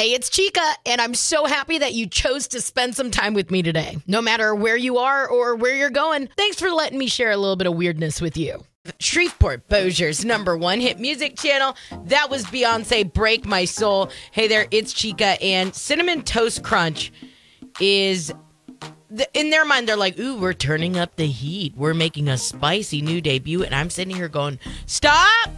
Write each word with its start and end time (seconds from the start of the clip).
Hey, 0.00 0.14
it's 0.14 0.30
Chica, 0.30 0.66
and 0.86 0.98
I'm 0.98 1.12
so 1.12 1.44
happy 1.44 1.76
that 1.76 1.92
you 1.92 2.06
chose 2.06 2.48
to 2.48 2.62
spend 2.62 2.96
some 2.96 3.10
time 3.10 3.34
with 3.34 3.50
me 3.50 3.60
today. 3.60 3.98
No 4.06 4.22
matter 4.22 4.54
where 4.54 4.74
you 4.74 4.96
are 4.96 5.28
or 5.28 5.54
where 5.56 5.76
you're 5.76 5.90
going, 5.90 6.30
thanks 6.38 6.58
for 6.58 6.70
letting 6.70 6.98
me 6.98 7.06
share 7.06 7.32
a 7.32 7.36
little 7.36 7.54
bit 7.54 7.66
of 7.66 7.74
weirdness 7.74 8.18
with 8.18 8.34
you. 8.34 8.64
Shreveport 8.98 9.68
Bossier's 9.68 10.24
number 10.24 10.56
one 10.56 10.80
hit 10.80 10.98
music 10.98 11.36
channel. 11.36 11.76
That 12.06 12.30
was 12.30 12.46
Beyonce 12.46 13.12
Break 13.12 13.44
My 13.44 13.66
Soul. 13.66 14.10
Hey 14.30 14.48
there, 14.48 14.66
it's 14.70 14.94
Chica, 14.94 15.36
and 15.42 15.74
Cinnamon 15.74 16.22
Toast 16.22 16.64
Crunch 16.64 17.12
is. 17.78 18.32
In 19.34 19.50
their 19.50 19.66
mind, 19.66 19.86
they're 19.86 19.96
like, 19.96 20.18
ooh, 20.18 20.38
we're 20.38 20.54
turning 20.54 20.96
up 20.96 21.16
the 21.16 21.26
heat. 21.26 21.74
We're 21.76 21.92
making 21.92 22.28
a 22.28 22.38
spicy 22.38 23.02
new 23.02 23.20
debut. 23.20 23.64
And 23.64 23.74
I'm 23.74 23.90
sitting 23.90 24.16
here 24.16 24.28
going, 24.28 24.60
stop! 24.86 25.50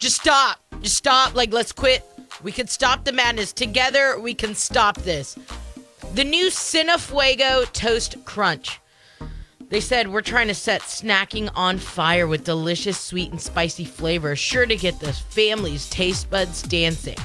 Just 0.00 0.20
stop. 0.20 0.58
Just 0.80 0.96
stop. 0.96 1.36
Like, 1.36 1.52
let's 1.52 1.70
quit 1.70 2.04
we 2.44 2.52
can 2.52 2.68
stop 2.68 3.04
the 3.04 3.12
madness. 3.12 3.52
Together, 3.52 4.20
we 4.20 4.34
can 4.34 4.54
stop 4.54 4.98
this. 4.98 5.36
The 6.12 6.22
new 6.22 6.48
Cinnafuego 6.48 7.72
Toast 7.72 8.22
Crunch. 8.26 8.80
They 9.70 9.80
said 9.80 10.12
we're 10.12 10.20
trying 10.20 10.48
to 10.48 10.54
set 10.54 10.82
snacking 10.82 11.50
on 11.56 11.78
fire 11.78 12.28
with 12.28 12.44
delicious, 12.44 13.00
sweet, 13.00 13.30
and 13.30 13.40
spicy 13.40 13.86
flavors, 13.86 14.38
sure 14.38 14.66
to 14.66 14.76
get 14.76 15.00
the 15.00 15.12
family's 15.12 15.88
taste 15.88 16.30
buds 16.30 16.62
dancing. 16.62 17.16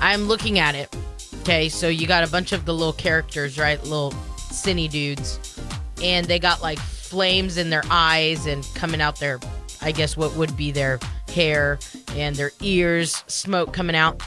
I'm 0.00 0.24
looking 0.24 0.58
at 0.58 0.74
it. 0.74 0.94
Okay, 1.42 1.68
so 1.68 1.88
you 1.88 2.08
got 2.08 2.26
a 2.26 2.30
bunch 2.30 2.52
of 2.52 2.64
the 2.64 2.74
little 2.74 2.92
characters, 2.92 3.56
right? 3.56 3.80
Little 3.84 4.10
cine 4.36 4.90
dudes. 4.90 5.58
And 6.02 6.26
they 6.26 6.40
got 6.40 6.60
like 6.60 6.80
flames 6.80 7.56
in 7.56 7.70
their 7.70 7.84
eyes 7.88 8.46
and 8.46 8.66
coming 8.74 9.00
out 9.00 9.20
their, 9.20 9.38
I 9.80 9.92
guess, 9.92 10.16
what 10.16 10.34
would 10.34 10.56
be 10.56 10.72
their 10.72 10.98
hair 11.28 11.78
and 12.14 12.36
their 12.36 12.52
ears, 12.60 13.24
smoke 13.26 13.72
coming 13.72 13.96
out. 13.96 14.22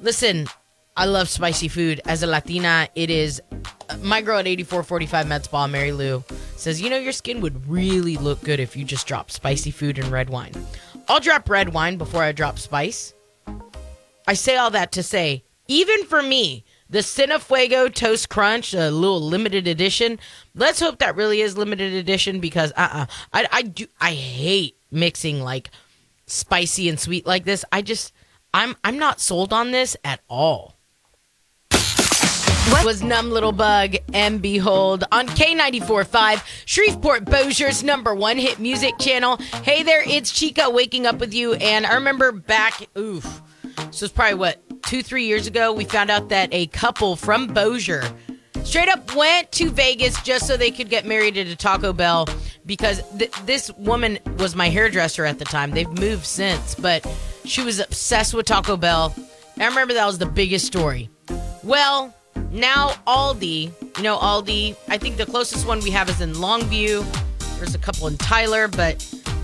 Listen, 0.00 0.46
I 0.96 1.06
love 1.06 1.28
spicy 1.28 1.68
food. 1.68 2.00
As 2.04 2.22
a 2.22 2.26
Latina, 2.26 2.88
it 2.94 3.10
is. 3.10 3.42
My 4.00 4.22
girl 4.22 4.38
at 4.38 4.46
8445 4.46 5.28
Med 5.28 5.44
Spa, 5.44 5.66
Mary 5.66 5.92
Lou, 5.92 6.22
says, 6.56 6.80
You 6.80 6.90
know, 6.90 6.98
your 6.98 7.12
skin 7.12 7.40
would 7.40 7.68
really 7.68 8.16
look 8.16 8.42
good 8.42 8.60
if 8.60 8.76
you 8.76 8.84
just 8.84 9.06
drop 9.06 9.30
spicy 9.30 9.70
food 9.70 9.98
and 9.98 10.08
red 10.08 10.30
wine. 10.30 10.52
I'll 11.08 11.20
drop 11.20 11.48
red 11.50 11.74
wine 11.74 11.96
before 11.98 12.22
I 12.22 12.32
drop 12.32 12.58
spice. 12.58 13.12
I 14.26 14.34
say 14.34 14.56
all 14.56 14.70
that 14.70 14.92
to 14.92 15.02
say, 15.02 15.44
even 15.68 16.04
for 16.04 16.22
me, 16.22 16.64
the 16.88 17.00
Cinnafuego 17.00 17.92
Toast 17.92 18.28
Crunch, 18.28 18.72
a 18.74 18.90
little 18.90 19.20
limited 19.20 19.66
edition. 19.66 20.18
Let's 20.54 20.80
hope 20.80 20.98
that 20.98 21.16
really 21.16 21.40
is 21.40 21.58
limited 21.58 21.92
edition 21.92 22.40
because 22.40 22.72
uh 22.76 22.88
uh-uh. 22.92 23.02
uh 23.02 23.06
I, 23.32 23.48
I 23.50 23.62
do 23.62 23.86
I 24.00 24.12
hate 24.12 24.76
mixing 24.90 25.40
like 25.40 25.70
spicy 26.26 26.88
and 26.88 26.98
sweet 26.98 27.26
like 27.26 27.44
this. 27.44 27.64
I 27.72 27.82
just 27.82 28.12
I'm 28.52 28.76
I'm 28.84 28.98
not 28.98 29.20
sold 29.20 29.52
on 29.52 29.70
this 29.70 29.96
at 30.04 30.20
all. 30.28 30.74
What 32.70 32.86
was 32.86 33.02
Numb 33.02 33.30
Little 33.30 33.52
Bug 33.52 33.96
Em 34.14 34.40
Beihold 34.40 35.04
on 35.12 35.26
K94.5, 35.28 36.42
Shreveport 36.64 37.26
Bossier's 37.26 37.82
number 37.82 38.14
one 38.14 38.38
hit 38.38 38.58
music 38.58 38.98
channel. 38.98 39.36
Hey 39.62 39.82
there, 39.82 40.02
it's 40.08 40.32
Chica 40.32 40.70
waking 40.70 41.06
up 41.06 41.18
with 41.18 41.34
you. 41.34 41.54
And 41.54 41.84
I 41.84 41.94
remember 41.94 42.32
back, 42.32 42.88
oof, 42.96 43.42
so 43.90 44.04
it's 44.04 44.14
probably 44.14 44.36
what, 44.36 44.82
two, 44.82 45.02
three 45.02 45.26
years 45.26 45.46
ago, 45.46 45.74
we 45.74 45.84
found 45.84 46.10
out 46.10 46.30
that 46.30 46.48
a 46.52 46.66
couple 46.68 47.16
from 47.16 47.48
Bossier 47.48 48.02
straight 48.64 48.88
up 48.88 49.14
went 49.14 49.52
to 49.52 49.70
Vegas 49.70 50.20
just 50.22 50.46
so 50.46 50.56
they 50.56 50.70
could 50.70 50.88
get 50.88 51.06
married 51.06 51.36
at 51.36 51.46
a 51.46 51.56
Taco 51.56 51.92
Bell 51.92 52.26
because 52.66 53.02
th- 53.18 53.30
this 53.44 53.70
woman 53.72 54.18
was 54.38 54.56
my 54.56 54.68
hairdresser 54.68 55.24
at 55.24 55.38
the 55.38 55.44
time. 55.44 55.70
They've 55.70 55.88
moved 55.88 56.24
since, 56.24 56.74
but 56.74 57.06
she 57.44 57.62
was 57.62 57.78
obsessed 57.78 58.34
with 58.34 58.46
Taco 58.46 58.76
Bell. 58.76 59.14
I 59.58 59.66
remember 59.66 59.94
that 59.94 60.06
was 60.06 60.18
the 60.18 60.26
biggest 60.26 60.66
story. 60.66 61.08
Well, 61.62 62.14
now 62.50 62.90
Aldi, 63.06 63.70
you 63.96 64.02
know, 64.02 64.18
Aldi, 64.18 64.76
I 64.88 64.98
think 64.98 65.16
the 65.16 65.26
closest 65.26 65.66
one 65.66 65.80
we 65.80 65.90
have 65.90 66.08
is 66.08 66.20
in 66.20 66.32
Longview. 66.32 67.04
There's 67.58 67.74
a 67.74 67.78
couple 67.78 68.06
in 68.08 68.16
Tyler, 68.18 68.68
but 68.68 68.98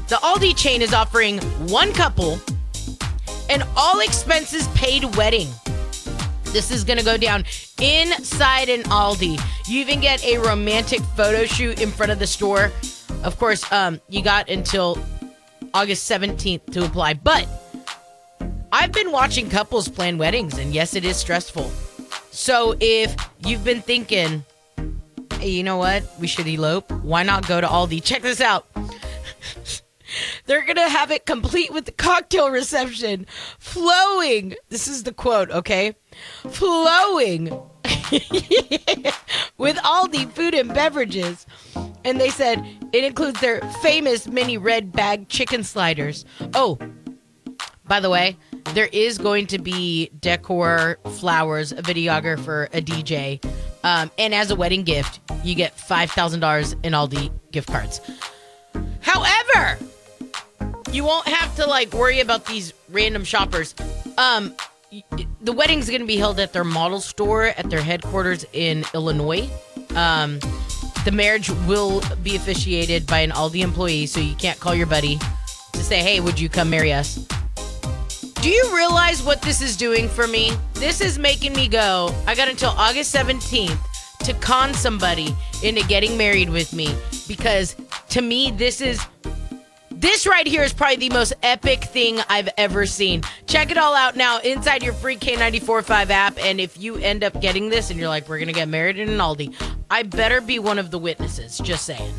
the 0.09 0.17
Aldi 0.17 0.57
chain 0.57 0.83
is 0.83 0.93
offering 0.93 1.39
one 1.69 1.93
couple 1.93 2.41
an 3.51 3.65
all 3.77 3.99
expenses 4.01 4.69
paid 4.69 5.05
wedding. 5.17 5.49
This 6.53 6.73
is 6.73 6.83
going 6.83 6.99
to 6.99 7.05
go 7.05 7.17
down 7.17 7.45
inside 7.81 8.69
an 8.69 8.83
Aldi. 8.85 9.41
You 9.69 9.81
even 9.81 10.01
get 10.01 10.25
a 10.25 10.39
romantic 10.39 11.01
photo 11.17 11.45
shoot 11.45 11.81
in 11.81 11.91
front 11.91 12.11
of 12.11 12.19
the 12.19 12.27
store. 12.27 12.73
Of 13.23 13.39
course, 13.39 13.71
um, 13.71 14.01
you 14.09 14.21
got 14.23 14.49
until 14.49 14.99
August 15.73 16.11
17th 16.11 16.73
to 16.73 16.85
apply. 16.85 17.15
But 17.15 17.47
I've 18.73 18.93
been 18.93 19.13
watching 19.13 19.49
couples 19.49 19.89
plan 19.89 20.19
weddings, 20.19 20.59
and 20.59 20.75
yes, 20.75 20.95
it 20.95 21.05
is 21.05 21.17
stressful. 21.17 21.71
So 22.33 22.75
if 22.81 23.15
you've 23.45 23.65
been 23.65 23.81
thinking, 23.83 24.45
hey, 25.39 25.51
you 25.51 25.63
know 25.63 25.77
what? 25.77 26.05
We 26.19 26.27
should 26.27 26.47
elope. 26.49 26.91
Why 27.03 27.23
not 27.23 27.47
go 27.47 27.61
to 27.61 27.67
Aldi? 27.67 28.03
Check 28.03 28.23
this 28.23 28.41
out. 28.41 28.67
They're 30.47 30.65
going 30.65 30.77
to 30.77 30.89
have 30.89 31.11
it 31.11 31.27
complete 31.27 31.73
with 31.73 31.85
the 31.87 31.93
cocktail 31.93 32.51
reception 32.51 33.27
flowing. 33.59 34.55
This 34.69 34.89
is 34.89 35.05
the 35.05 35.13
quote, 35.13 35.51
okay? 35.51 35.95
Flowing 36.49 37.45
with 39.59 39.77
Aldi 39.77 40.31
food 40.33 40.55
and 40.55 40.73
beverages. 40.73 41.47
And 42.05 42.21
they 42.21 42.31
said 42.31 42.65
it 42.93 43.05
includes 43.05 43.41
their 43.41 43.61
famous 43.83 44.27
mini 44.27 44.59
red 44.59 44.93
bag 44.93 45.29
chicken 45.29 45.63
sliders. 45.63 46.25
Oh, 46.55 46.79
by 47.85 48.01
the 48.01 48.11
way, 48.11 48.37
there 48.75 48.89
is 48.93 49.19
going 49.19 49.47
to 49.49 49.59
be 49.59 50.11
decor, 50.21 50.99
flowers, 51.19 51.73
a 51.73 51.83
videographer, 51.83 52.69
a 52.73 52.81
DJ. 52.81 53.45
Um, 53.83 54.11
and 54.19 54.35
as 54.35 54.51
a 54.51 54.57
wedding 54.57 54.85
gift, 54.85 55.21
you 55.43 55.55
get 55.55 55.77
$5,000 55.77 56.85
in 56.85 56.93
Aldi 56.93 57.33
gift 57.51 57.69
cards. 57.69 58.01
However, 59.01 59.79
you 60.93 61.05
won't 61.05 61.29
have 61.29 61.55
to 61.57 61.67
like 61.67 61.93
worry 61.93 62.21
about 62.21 62.47
these 62.47 62.73
random 62.91 63.25
shoppers. 63.25 63.75
Um, 64.19 64.55
the 65.41 65.53
wedding's 65.53 65.89
going 65.89 66.01
to 66.01 66.07
be 66.07 66.17
held 66.17 66.41
at 66.41 66.53
their 66.53 66.65
model 66.65 67.01
store 67.01 67.47
at 67.47 67.71
their 67.71 67.81
headquarters 67.81 68.45
in 68.53 68.85
Illinois. 68.95 69.49
Um, 69.95 70.41
the 71.05 71.13
marriage 71.13 71.51
will 71.67 72.03
be 72.23 72.37
officiated 72.37 73.07
by 73.07 73.21
an 73.21 73.31
Aldi 73.31 73.61
employee, 73.61 74.07
so 74.07 74.21
you 74.21 74.35
can't 74.35 74.59
call 74.59 74.75
your 74.75 74.87
buddy 74.87 75.19
to 75.73 75.79
say, 75.79 76.03
"Hey, 76.03 76.21
would 76.21 76.39
you 76.39 76.49
come 76.49 76.71
marry 76.71 76.93
us?" 76.93 77.25
Do 78.43 78.49
you 78.51 78.75
realize 78.75 79.23
what 79.23 79.43
this 79.43 79.61
is 79.61 79.77
doing 79.77 80.09
for 80.09 80.27
me? 80.27 80.53
This 80.75 81.01
is 81.01 81.19
making 81.19 81.53
me 81.53 81.69
go. 81.69 82.15
I 82.27 82.35
got 82.35 82.49
until 82.49 82.71
August 82.71 83.15
17th 83.15 83.79
to 84.25 84.35
con 84.35 84.75
somebody 84.75 85.35
into 85.63 85.87
getting 85.87 86.17
married 86.17 86.51
with 86.51 86.73
me 86.73 86.95
because 87.29 87.77
to 88.11 88.21
me 88.21 88.51
this 88.51 88.81
is 88.81 89.01
this 90.01 90.27
right 90.27 90.47
here 90.47 90.63
is 90.63 90.73
probably 90.73 91.09
the 91.09 91.11
most 91.11 91.35
epic 91.43 91.85
thing 91.85 92.21
I've 92.29 92.49
ever 92.57 92.87
seen. 92.87 93.23
Check 93.47 93.71
it 93.71 93.77
all 93.77 93.95
out 93.95 94.17
now 94.17 94.41
inside 94.41 94.83
your 94.83 94.95
free 94.95 95.17
K945 95.17 96.09
app. 96.09 96.39
And 96.39 96.59
if 96.59 96.81
you 96.81 96.97
end 96.97 97.23
up 97.23 97.39
getting 97.41 97.69
this 97.69 97.91
and 97.91 98.01
you're 98.01 98.09
like, 98.09 98.29
we're 98.29 98.39
going 98.39 98.49
to 98.49 98.55
get 98.55 98.69
married 98.69 98.99
in 98.99 99.11
an 99.11 99.19
Aldi, 99.19 99.55
I 99.91 100.05
better 100.05 100.41
be 100.41 100.59
one 100.59 100.79
of 100.79 100.91
the 100.91 100.99
witnesses. 100.99 101.59
Just 101.59 101.85
saying. 101.85 102.15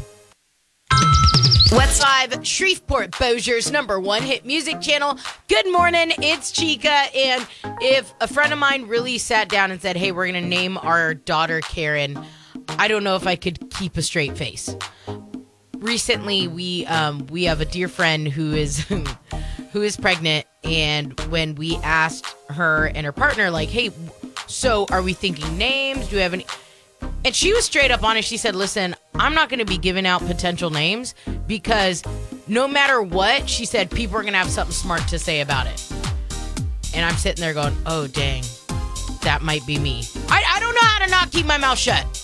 What's 1.72 2.02
Live, 2.02 2.46
Shreveport 2.46 3.12
Bossier's 3.12 3.72
number 3.72 4.00
one 4.00 4.22
hit 4.22 4.46
music 4.46 4.81
channel. 4.81 5.18
Good 5.47 5.72
morning, 5.72 6.12
it's 6.20 6.52
Chica. 6.52 7.06
And 7.16 7.47
if 7.81 8.14
a 8.20 8.28
friend 8.28 8.53
of 8.53 8.59
mine 8.59 8.88
really 8.88 9.18
sat 9.18 9.50
down 9.50 9.72
and 9.72 9.81
said, 9.81 9.96
hey, 9.96 10.12
we're 10.12 10.30
going 10.30 10.44
to 10.44 10.47
name 10.47 10.78
our 10.78 11.14
daughter 11.14 11.62
Karen, 11.62 12.20
I 12.70 12.90
don't 12.90 13.03
know 13.03 13.16
if 13.16 13.25
I 13.25 13.38
could 13.38 13.72
keep 13.72 13.96
a 13.97 14.02
straight 14.02 14.38
face 14.38 14.75
recently 15.81 16.47
we 16.47 16.86
um, 16.86 17.28
we 17.28 17.44
have 17.46 17.59
a 17.59 17.66
dear 17.66 17.90
friend 17.90 18.28
who 18.28 18.53
is 18.53 18.80
who 19.74 19.81
is 19.81 19.97
pregnant, 19.97 20.46
and 20.64 21.19
when 21.22 21.56
we 21.56 21.75
asked 21.78 22.25
her 22.50 22.86
and 22.86 23.06
her 23.06 23.12
partner, 23.12 23.50
like, 23.52 23.69
"Hey, 23.69 23.90
so 24.47 24.85
are 24.90 25.02
we 25.02 25.14
thinking 25.14 25.58
names? 25.58 26.08
Do 26.08 26.16
we 26.16 26.22
have 26.22 26.34
any?" 26.34 26.46
And 27.26 27.35
she 27.35 27.53
was 27.53 27.66
straight 27.66 27.91
up 27.91 28.03
honest. 28.03 28.29
She 28.29 28.38
said, 28.38 28.55
"Listen, 28.55 28.96
I'm 29.16 29.34
not 29.34 29.50
going 29.50 29.59
to 29.59 29.66
be 29.66 29.78
giving 29.78 30.05
out 30.05 30.22
potential 30.22 30.70
names 30.70 31.14
because 31.47 32.03
no 32.47 32.67
matter 32.67 33.02
what, 33.02 33.50
she 33.50 33.66
said 33.66 33.91
people 33.91 34.17
are 34.17 34.22
going 34.22 34.34
to 34.34 34.40
have 34.40 34.50
something 34.50 34.73
smart 34.73 35.08
to 35.09 35.20
say 35.20 35.41
about 35.41 35.67
it." 35.67 35.91
And 36.94 37.05
I'm 37.05 37.16
sitting 37.16 37.41
there 37.41 37.53
going, 37.53 37.76
"Oh, 37.85 38.08
dang, 38.08 38.44
that 39.23 39.41
might 39.41 39.66
be 39.66 39.79
me." 39.79 40.03
I, 40.29 40.44
I 40.47 40.59
don't 40.59 40.76
know 40.76 40.82
how 40.82 41.05
to 41.05 41.11
not 41.11 41.32
keep 41.32 41.46
my 41.46 41.58
mouth 41.58 41.78
shut. 41.78 42.21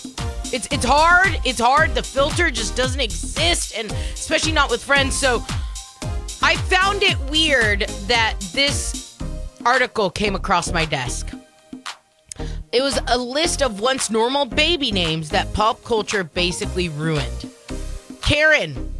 It's 0.52 0.66
it's 0.70 0.84
hard. 0.84 1.40
It's 1.44 1.60
hard. 1.60 1.94
The 1.94 2.02
filter 2.02 2.50
just 2.50 2.76
doesn't 2.76 3.00
exist, 3.00 3.74
and 3.76 3.90
especially 4.14 4.52
not 4.52 4.70
with 4.70 4.82
friends. 4.82 5.14
So 5.14 5.44
I 6.42 6.56
found 6.56 7.02
it 7.02 7.18
weird 7.30 7.80
that 8.06 8.34
this 8.52 9.18
article 9.64 10.10
came 10.10 10.34
across 10.34 10.72
my 10.72 10.84
desk. 10.84 11.28
It 12.70 12.82
was 12.82 13.00
a 13.08 13.16
list 13.16 13.62
of 13.62 13.80
once 13.80 14.10
normal 14.10 14.44
baby 14.44 14.92
names 14.92 15.30
that 15.30 15.52
pop 15.54 15.82
culture 15.84 16.22
basically 16.22 16.90
ruined. 16.90 17.50
Karen 18.20 18.94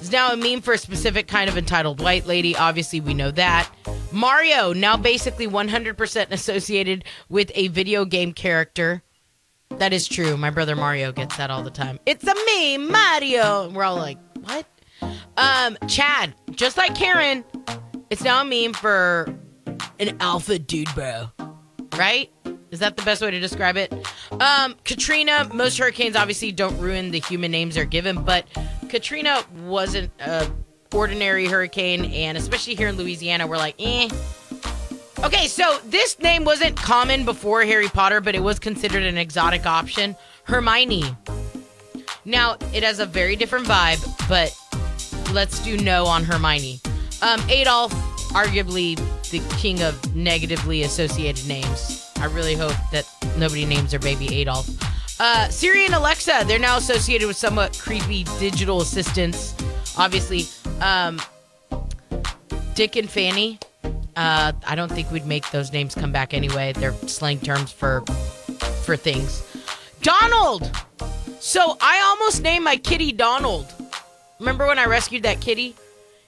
is 0.00 0.10
now 0.10 0.32
a 0.32 0.36
meme 0.36 0.60
for 0.60 0.74
a 0.74 0.78
specific 0.78 1.28
kind 1.28 1.48
of 1.48 1.56
entitled 1.56 2.00
white 2.00 2.26
lady. 2.26 2.56
Obviously, 2.56 3.00
we 3.00 3.14
know 3.14 3.30
that. 3.30 3.70
Mario, 4.10 4.72
now 4.72 4.96
basically 4.96 5.46
100% 5.46 6.32
associated 6.32 7.04
with 7.28 7.52
a 7.54 7.68
video 7.68 8.04
game 8.04 8.32
character. 8.32 9.03
That 9.78 9.92
is 9.92 10.06
true. 10.06 10.36
My 10.36 10.50
brother 10.50 10.76
Mario 10.76 11.12
gets 11.12 11.36
that 11.36 11.50
all 11.50 11.62
the 11.62 11.70
time. 11.70 11.98
It's 12.06 12.24
a 12.24 12.34
me, 12.46 12.78
Mario. 12.78 13.66
And 13.66 13.76
we're 13.76 13.84
all 13.84 13.96
like, 13.96 14.18
what? 14.42 14.66
Um, 15.36 15.76
Chad, 15.88 16.34
just 16.52 16.76
like 16.76 16.94
Karen, 16.94 17.44
it's 18.08 18.22
now 18.22 18.42
a 18.42 18.44
meme 18.44 18.72
for 18.72 19.34
an 19.98 20.16
alpha 20.20 20.58
dude, 20.58 20.88
bro. 20.94 21.30
Right? 21.96 22.30
Is 22.70 22.80
that 22.80 22.96
the 22.96 23.02
best 23.02 23.22
way 23.22 23.30
to 23.30 23.40
describe 23.40 23.76
it? 23.76 23.92
Um, 24.32 24.74
Katrina, 24.84 25.48
most 25.52 25.78
hurricanes 25.78 26.16
obviously 26.16 26.50
don't 26.50 26.76
ruin 26.78 27.10
the 27.10 27.20
human 27.20 27.50
names 27.50 27.74
they're 27.74 27.84
given, 27.84 28.22
but 28.24 28.46
Katrina 28.88 29.44
wasn't 29.64 30.10
a 30.20 30.50
ordinary 30.92 31.46
hurricane, 31.46 32.04
and 32.06 32.38
especially 32.38 32.74
here 32.74 32.88
in 32.88 32.96
Louisiana, 32.96 33.46
we're 33.46 33.56
like, 33.56 33.74
eh. 33.78 34.08
Okay, 35.24 35.48
so 35.48 35.78
this 35.86 36.18
name 36.18 36.44
wasn't 36.44 36.76
common 36.76 37.24
before 37.24 37.64
Harry 37.64 37.88
Potter, 37.88 38.20
but 38.20 38.34
it 38.34 38.42
was 38.42 38.58
considered 38.58 39.04
an 39.04 39.16
exotic 39.16 39.64
option. 39.64 40.14
Hermione. 40.42 41.02
Now, 42.26 42.58
it 42.74 42.82
has 42.82 42.98
a 42.98 43.06
very 43.06 43.34
different 43.34 43.66
vibe, 43.66 44.04
but 44.28 44.54
let's 45.32 45.60
do 45.64 45.78
no 45.78 46.04
on 46.04 46.24
Hermione. 46.24 46.78
Um, 47.22 47.40
Adolf, 47.48 47.90
arguably 48.34 48.96
the 49.30 49.40
king 49.56 49.82
of 49.82 50.14
negatively 50.14 50.82
associated 50.82 51.48
names. 51.48 52.06
I 52.16 52.26
really 52.26 52.54
hope 52.54 52.76
that 52.92 53.10
nobody 53.38 53.64
names 53.64 53.92
their 53.92 54.00
baby 54.00 54.42
Adolf. 54.42 54.68
Uh, 55.18 55.48
Siri 55.48 55.86
and 55.86 55.94
Alexa, 55.94 56.44
they're 56.46 56.58
now 56.58 56.76
associated 56.76 57.28
with 57.28 57.38
somewhat 57.38 57.78
creepy 57.78 58.24
digital 58.38 58.82
assistants. 58.82 59.54
Obviously, 59.96 60.44
um, 60.82 61.18
Dick 62.74 62.96
and 62.96 63.08
Fanny. 63.08 63.58
Uh, 64.16 64.52
I 64.66 64.74
don't 64.74 64.90
think 64.90 65.10
we'd 65.10 65.26
make 65.26 65.50
those 65.50 65.72
names 65.72 65.94
come 65.94 66.12
back 66.12 66.34
anyway. 66.34 66.72
They're 66.72 66.94
slang 67.06 67.40
terms 67.40 67.72
for 67.72 68.02
for 68.84 68.96
things. 68.96 69.42
Donald. 70.02 70.70
So 71.40 71.76
I 71.80 72.00
almost 72.00 72.42
named 72.42 72.64
my 72.64 72.76
kitty 72.76 73.12
Donald. 73.12 73.66
Remember 74.38 74.66
when 74.66 74.78
I 74.78 74.86
rescued 74.86 75.22
that 75.24 75.40
kitty? 75.40 75.74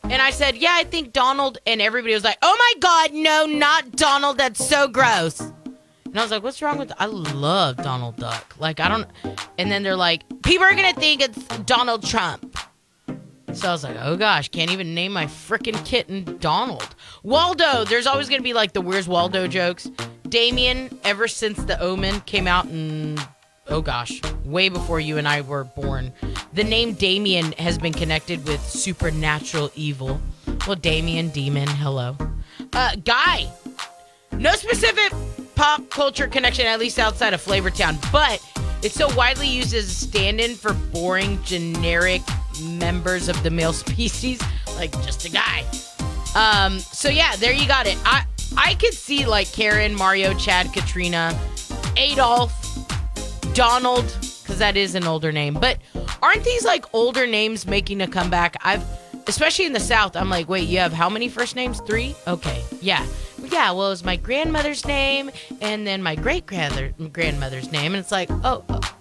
And 0.05 0.23
I 0.23 0.31
said, 0.31 0.57
"Yeah, 0.57 0.73
I 0.75 0.85
think 0.85 1.13
Donald." 1.13 1.59
And 1.67 1.83
everybody 1.83 2.15
was 2.15 2.25
like, 2.25 2.39
"Oh 2.43 2.57
my 2.59 2.81
God, 2.81 3.13
no, 3.13 3.47
not 3.47 3.93
Donald! 3.93 4.39
That's 4.39 4.65
so 4.65 4.89
gross." 4.89 5.41
And 5.41 6.19
I 6.19 6.23
was 6.23 6.31
like, 6.31 6.43
"What's 6.43 6.63
wrong 6.63 6.79
with?" 6.79 6.93
I 6.99 7.07
love 7.07 7.77
Donald 7.77 8.17
Duck. 8.17 8.55
Like 8.59 8.79
I 8.81 8.89
don't. 8.89 9.09
And 9.59 9.71
then 9.71 9.83
they're 9.83 9.97
like, 9.97 10.23
"People 10.43 10.65
are 10.65 10.75
gonna 10.75 10.93
think 10.93 11.23
it's 11.23 11.39
Donald 11.67 12.05
Trump." 12.07 12.57
So 13.57 13.71
I 13.71 13.73
was 13.73 13.85
like, 13.85 13.97
oh 14.01 14.17
gosh, 14.17 14.51
can't 14.51 14.71
even 14.71 14.95
name 14.95 15.13
my 15.13 15.25
freaking 15.25 15.83
kitten 15.87 16.37
Donald. 16.41 16.95
Waldo, 17.23 17.85
there's 17.85 18.07
always 18.07 18.29
going 18.29 18.41
to 18.41 18.45
be 18.45 18.53
like 18.53 18.73
the 18.73 18.83
Where's 18.83 19.09
Waldo 19.09 19.47
jokes. 19.47 19.91
Damien, 20.29 20.99
ever 21.05 21.27
since 21.27 21.65
The 21.65 21.81
Omen 21.81 22.21
came 22.23 22.47
out 22.47 22.67
in, 22.67 23.19
oh 23.69 23.81
gosh, 23.81 24.21
way 24.45 24.69
before 24.69 25.01
you 25.01 25.17
and 25.17 25.27
I 25.27 25.41
were 25.41 25.65
born, 25.65 26.13
the 26.53 26.65
name 26.65 26.93
Damien 26.93 27.53
has 27.53 27.79
been 27.79 27.95
connected 27.95 28.47
with 28.47 28.61
supernatural 28.61 29.71
evil. 29.75 30.21
Well, 30.67 30.77
Damien, 30.77 31.31
demon, 31.31 31.67
hello. 31.67 32.17
Uh, 32.75 32.97
Guy, 32.97 33.51
no 34.33 34.53
specific 34.53 35.13
pop 35.55 35.89
culture 35.89 36.27
connection, 36.27 36.67
at 36.67 36.79
least 36.79 36.99
outside 36.99 37.33
of 37.33 37.43
Flavortown, 37.43 37.97
but 38.13 38.45
it's 38.83 38.95
so 38.95 39.13
widely 39.17 39.49
used 39.49 39.73
as 39.73 39.87
a 39.87 39.95
stand 39.95 40.41
in 40.41 40.55
for 40.57 40.75
boring, 40.93 41.43
generic 41.43 42.21
members 42.61 43.29
of 43.29 43.43
the 43.43 43.51
male 43.51 43.73
species, 43.85 44.41
like 44.77 44.93
just 45.03 45.25
a 45.25 45.31
guy. 45.31 45.65
Um, 46.35 46.79
so 46.79 47.09
yeah, 47.09 47.37
there 47.37 47.53
you 47.53 47.67
got 47.67 47.87
it. 47.87 47.99
I 48.05 48.25
I 48.57 48.75
could 48.75 48.95
see 48.95 49.27
like 49.27 49.51
Karen, 49.53 49.95
Mario, 49.95 50.35
Chad, 50.35 50.73
Katrina, 50.73 51.39
Adolf, 51.97 52.53
Donald, 53.55 54.05
because 54.43 54.59
that 54.59 54.77
is 54.77 54.95
an 54.95 55.05
older 55.05 55.33
name. 55.33 55.55
But 55.55 55.79
aren't 56.23 56.45
these 56.45 56.65
like 56.65 56.85
older 56.95 57.27
names 57.27 57.67
making 57.67 58.01
a 58.01 58.07
comeback? 58.07 58.57
I've 58.63 58.85
especially 59.27 59.67
in 59.67 59.73
the 59.73 59.81
South, 59.81 60.17
I'm 60.17 60.31
like, 60.31 60.49
wait, 60.49 60.69
you 60.69 60.79
have 60.79 60.93
how 60.93 61.09
many 61.09 61.29
first 61.29 61.57
names? 61.57 61.81
Three? 61.81 62.15
Okay, 62.27 62.63
yeah. 62.81 63.05
Yeah, 63.51 63.73
well, 63.73 63.87
it 63.87 63.91
was 63.91 64.05
my 64.05 64.17
grandmother's 64.17 64.85
name 64.87 65.31
and 65.61 65.87
then 65.87 66.03
my 66.03 66.15
great 66.15 66.47
grandmother's 66.47 67.73
name. 67.73 67.95
And 67.95 67.97
it's 67.97 68.13
like, 68.13 68.31
oh, 68.31 68.65
oh, 68.69 68.96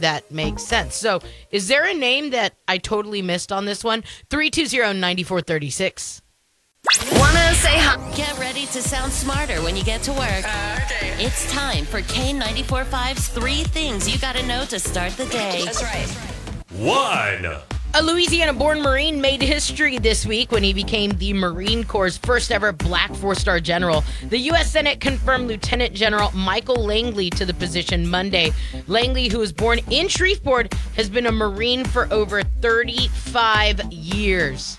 that 0.00 0.30
makes 0.30 0.62
sense. 0.62 0.94
So, 0.94 1.20
is 1.50 1.68
there 1.68 1.84
a 1.84 1.94
name 1.94 2.30
that 2.30 2.54
I 2.68 2.78
totally 2.78 3.22
missed 3.22 3.52
on 3.52 3.64
this 3.64 3.84
one? 3.84 4.02
320 4.30 5.00
9436. 5.00 6.22
Wanna 7.12 7.54
say 7.54 7.78
hi? 7.78 8.14
Get 8.14 8.38
ready 8.38 8.66
to 8.66 8.82
sound 8.82 9.12
smarter 9.12 9.62
when 9.62 9.76
you 9.76 9.82
get 9.84 10.02
to 10.02 10.12
work. 10.12 10.44
Uh, 10.44 10.80
okay. 10.84 11.24
It's 11.24 11.50
time 11.50 11.84
for 11.86 12.00
K945's 12.02 13.28
three 13.28 13.64
things 13.64 14.08
you 14.08 14.18
gotta 14.18 14.46
know 14.46 14.64
to 14.66 14.78
start 14.78 15.12
the 15.16 15.26
day. 15.26 15.62
That's 15.64 15.82
right. 15.82 16.08
One. 16.70 17.73
A 17.96 18.02
Louisiana 18.02 18.52
born 18.52 18.82
Marine 18.82 19.20
made 19.20 19.40
history 19.40 19.98
this 19.98 20.26
week 20.26 20.50
when 20.50 20.64
he 20.64 20.72
became 20.72 21.12
the 21.12 21.32
Marine 21.32 21.84
Corps' 21.84 22.18
first 22.18 22.50
ever 22.50 22.72
black 22.72 23.14
four 23.14 23.36
star 23.36 23.60
general. 23.60 24.02
The 24.30 24.38
U.S. 24.50 24.72
Senate 24.72 24.98
confirmed 24.98 25.46
Lieutenant 25.46 25.94
General 25.94 26.32
Michael 26.32 26.84
Langley 26.84 27.30
to 27.30 27.46
the 27.46 27.54
position 27.54 28.10
Monday. 28.10 28.50
Langley, 28.88 29.28
who 29.28 29.38
was 29.38 29.52
born 29.52 29.78
in 29.92 30.08
Shreveport, 30.08 30.74
has 30.96 31.08
been 31.08 31.26
a 31.26 31.30
Marine 31.30 31.84
for 31.84 32.12
over 32.12 32.42
35 32.42 33.92
years. 33.92 34.76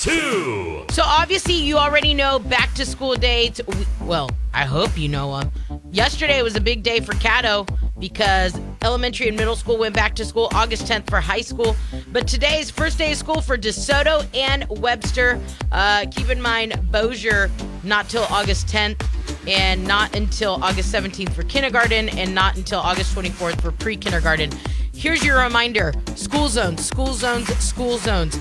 Two. 0.00 0.86
So 0.88 1.02
obviously, 1.04 1.52
you 1.52 1.76
already 1.76 2.14
know 2.14 2.38
back 2.38 2.72
to 2.76 2.86
school 2.86 3.16
dates. 3.16 3.60
Well, 4.00 4.30
I 4.54 4.64
hope 4.64 4.96
you 4.96 5.10
know 5.10 5.38
them. 5.38 5.52
Yesterday 5.90 6.40
was 6.40 6.56
a 6.56 6.60
big 6.60 6.82
day 6.82 7.00
for 7.00 7.12
Caddo 7.12 7.68
because 7.98 8.58
elementary 8.80 9.28
and 9.28 9.36
middle 9.36 9.56
school 9.56 9.76
went 9.76 9.94
back 9.94 10.14
to 10.14 10.24
school 10.24 10.48
August 10.54 10.86
10th 10.86 11.10
for 11.10 11.20
high 11.20 11.42
school. 11.42 11.76
But 12.12 12.26
today 12.26 12.60
is 12.60 12.70
first 12.70 12.96
day 12.96 13.12
of 13.12 13.18
school 13.18 13.42
for 13.42 13.58
DeSoto 13.58 14.26
and 14.34 14.66
Webster. 14.70 15.38
Uh, 15.70 16.06
keep 16.10 16.30
in 16.30 16.40
mind, 16.40 16.80
Bossier 16.90 17.50
not 17.84 18.08
till 18.08 18.24
August 18.30 18.68
10th 18.68 19.06
and 19.46 19.86
not 19.86 20.16
until 20.16 20.64
August 20.64 20.94
17th 20.94 21.34
for 21.34 21.42
kindergarten 21.42 22.08
and 22.18 22.34
not 22.34 22.56
until 22.56 22.80
August 22.80 23.14
24th 23.14 23.60
for 23.60 23.70
pre 23.72 23.98
kindergarten. 23.98 24.50
Here's 24.94 25.22
your 25.22 25.42
reminder 25.42 25.92
school 26.14 26.48
zones, 26.48 26.86
school 26.86 27.12
zones, 27.12 27.48
school 27.58 27.98
zones. 27.98 28.40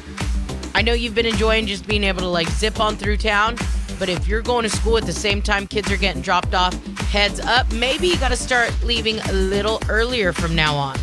I 0.76 0.82
know 0.82 0.94
you've 0.94 1.16
been 1.16 1.26
enjoying 1.26 1.66
just 1.66 1.88
being 1.88 2.04
able 2.04 2.22
to 2.22 2.28
like 2.28 2.48
zip 2.50 2.80
on 2.80 2.96
through 2.96 3.18
town. 3.18 3.58
But 4.00 4.08
if 4.08 4.28
you're 4.28 4.42
going 4.42 4.64
to 4.64 4.70
school 4.70 4.98
at 4.98 5.06
the 5.06 5.14
same 5.14 5.42
time 5.42 5.68
kids 5.68 5.92
are 5.92 5.98
getting 5.98 6.22
dropped 6.22 6.54
off, 6.54 6.74
heads 7.10 7.42
up, 7.42 7.72
maybe 7.74 8.08
you 8.08 8.18
got 8.18 8.30
to 8.30 8.38
start 8.38 8.74
leaving 8.82 9.20
a 9.20 9.34
little 9.34 9.82
earlier 9.90 10.32
from 10.32 10.56
now 10.56 10.76
on. 10.76 10.98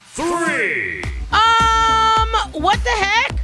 Three. 0.00 1.02
Um, 1.30 2.28
what 2.52 2.82
the 2.84 2.90
heck? 2.90 3.40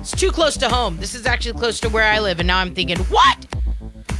It's 0.00 0.10
too 0.10 0.32
close 0.32 0.56
to 0.56 0.68
home. 0.68 0.96
This 0.96 1.14
is 1.14 1.26
actually 1.26 1.58
close 1.58 1.78
to 1.80 1.88
where 1.88 2.04
I 2.04 2.18
live, 2.18 2.40
and 2.40 2.46
now 2.48 2.58
I'm 2.58 2.74
thinking, 2.74 2.98
what? 3.04 3.46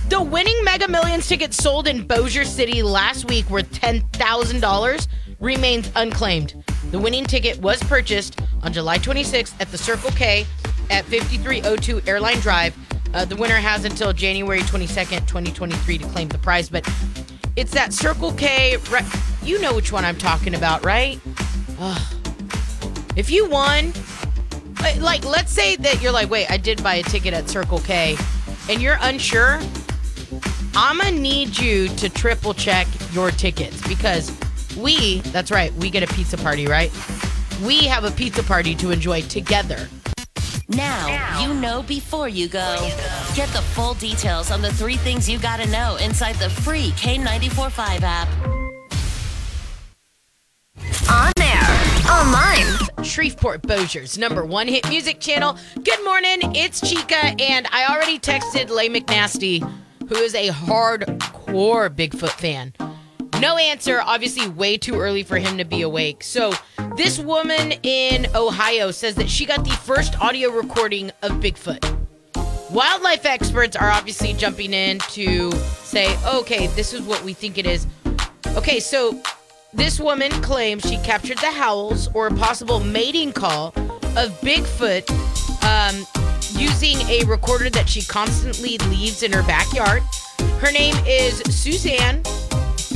The 0.08 0.22
winning 0.22 0.62
Mega 0.62 0.86
Millions 0.86 1.26
ticket 1.26 1.52
sold 1.52 1.88
in 1.88 2.06
Bossier 2.06 2.44
City 2.44 2.82
last 2.82 3.28
week 3.28 3.50
worth 3.50 3.70
$10,000 3.72 5.08
remains 5.40 5.90
unclaimed. 5.96 6.62
The 6.90 6.98
winning 6.98 7.24
ticket 7.24 7.58
was 7.58 7.82
purchased 7.82 8.40
on 8.62 8.72
July 8.72 8.98
26th 8.98 9.60
at 9.60 9.70
the 9.70 9.78
Circle 9.78 10.10
K 10.12 10.46
at 10.90 11.04
5302 11.06 12.02
Airline 12.06 12.38
Drive 12.40 12.76
uh, 13.14 13.24
the 13.24 13.36
winner 13.36 13.54
has 13.54 13.84
until 13.84 14.12
January 14.12 14.60
22nd, 14.60 15.26
2023 15.26 15.98
to 15.98 16.06
claim 16.08 16.28
the 16.28 16.38
prize, 16.38 16.68
but 16.68 16.86
it's 17.56 17.72
that 17.72 17.92
Circle 17.92 18.32
K. 18.32 18.76
Re- 18.90 19.00
you 19.42 19.60
know 19.60 19.74
which 19.74 19.92
one 19.92 20.04
I'm 20.04 20.18
talking 20.18 20.54
about, 20.54 20.84
right? 20.84 21.18
Ugh. 21.78 22.14
If 23.16 23.30
you 23.30 23.48
won, 23.48 23.92
like, 25.00 25.24
let's 25.24 25.52
say 25.52 25.76
that 25.76 26.02
you're 26.02 26.12
like, 26.12 26.30
wait, 26.30 26.50
I 26.50 26.56
did 26.56 26.82
buy 26.82 26.96
a 26.96 27.02
ticket 27.02 27.32
at 27.32 27.48
Circle 27.48 27.80
K, 27.80 28.16
and 28.68 28.82
you're 28.82 28.98
unsure. 29.00 29.58
I'm 30.74 30.98
gonna 30.98 31.12
need 31.12 31.58
you 31.58 31.88
to 31.88 32.08
triple 32.08 32.52
check 32.52 32.86
your 33.12 33.30
tickets 33.30 33.86
because 33.88 34.38
we, 34.76 35.20
that's 35.20 35.50
right, 35.50 35.72
we 35.74 35.88
get 35.90 36.02
a 36.02 36.14
pizza 36.14 36.36
party, 36.36 36.66
right? 36.66 36.92
We 37.64 37.86
have 37.86 38.04
a 38.04 38.10
pizza 38.10 38.42
party 38.42 38.74
to 38.76 38.90
enjoy 38.90 39.22
together. 39.22 39.88
Now, 40.68 41.06
now, 41.06 41.40
you 41.40 41.54
know 41.54 41.82
before 41.82 42.28
you 42.28 42.48
go. 42.48 42.76
Get 43.34 43.48
the 43.50 43.62
full 43.62 43.94
details 43.94 44.50
on 44.50 44.60
the 44.60 44.72
three 44.72 44.96
things 44.96 45.28
you 45.28 45.38
gotta 45.38 45.66
know 45.70 45.96
inside 45.96 46.36
the 46.36 46.50
free 46.50 46.90
K945 46.92 48.02
app. 48.02 48.28
On 51.10 51.32
air, 51.40 52.10
online. 52.10 53.04
Shreveport 53.04 53.62
Bossier's 53.62 54.18
number 54.18 54.44
one 54.44 54.68
hit 54.68 54.86
music 54.88 55.20
channel. 55.20 55.56
Good 55.82 56.04
morning, 56.04 56.54
it's 56.54 56.80
Chica, 56.80 57.34
and 57.40 57.66
I 57.72 57.86
already 57.88 58.18
texted 58.18 58.68
Lay 58.68 58.88
McNasty, 58.88 59.60
who 60.08 60.16
is 60.16 60.34
a 60.34 60.48
hardcore 60.48 61.88
Bigfoot 61.88 62.30
fan. 62.30 62.74
No 63.40 63.56
answer. 63.56 64.00
Obviously, 64.00 64.48
way 64.48 64.76
too 64.76 64.96
early 64.96 65.22
for 65.22 65.38
him 65.38 65.58
to 65.58 65.64
be 65.64 65.82
awake. 65.82 66.24
So, 66.24 66.52
this 66.96 67.20
woman 67.20 67.72
in 67.84 68.26
Ohio 68.34 68.90
says 68.90 69.14
that 69.14 69.30
she 69.30 69.46
got 69.46 69.64
the 69.64 69.70
first 69.70 70.20
audio 70.20 70.50
recording 70.50 71.12
of 71.22 71.32
Bigfoot. 71.32 71.98
Wildlife 72.70 73.24
experts 73.24 73.76
are 73.76 73.90
obviously 73.90 74.32
jumping 74.32 74.74
in 74.74 74.98
to 75.10 75.52
say, 75.52 76.16
okay, 76.26 76.66
this 76.68 76.92
is 76.92 77.00
what 77.02 77.22
we 77.22 77.32
think 77.32 77.58
it 77.58 77.66
is. 77.66 77.86
Okay, 78.56 78.80
so 78.80 79.22
this 79.72 80.00
woman 80.00 80.32
claims 80.42 80.82
she 80.88 80.96
captured 80.98 81.38
the 81.38 81.52
howls 81.52 82.08
or 82.14 82.26
a 82.26 82.34
possible 82.34 82.80
mating 82.80 83.32
call 83.32 83.68
of 84.16 84.32
Bigfoot 84.40 85.08
um, 85.62 86.04
using 86.60 86.98
a 87.08 87.24
recorder 87.26 87.70
that 87.70 87.88
she 87.88 88.02
constantly 88.02 88.78
leaves 88.88 89.22
in 89.22 89.32
her 89.32 89.44
backyard. 89.44 90.02
Her 90.58 90.72
name 90.72 90.96
is 91.06 91.38
Suzanne, 91.54 92.22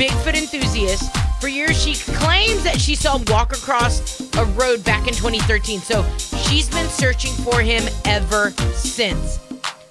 Bigfoot 0.02 0.34
enthusiast. 0.34 1.16
For 1.40 1.46
years, 1.46 1.80
she 1.80 1.94
claims 1.94 2.64
that 2.64 2.80
she 2.80 2.96
saw 2.96 3.18
him 3.18 3.24
walk 3.28 3.52
across 3.52 4.20
a 4.36 4.44
road 4.46 4.82
back 4.82 5.06
in 5.06 5.14
2013. 5.14 5.78
So 5.78 6.04
she's 6.18 6.68
been 6.68 6.88
searching 6.88 7.30
for 7.44 7.60
him 7.60 7.84
ever 8.04 8.50
since. 8.74 9.38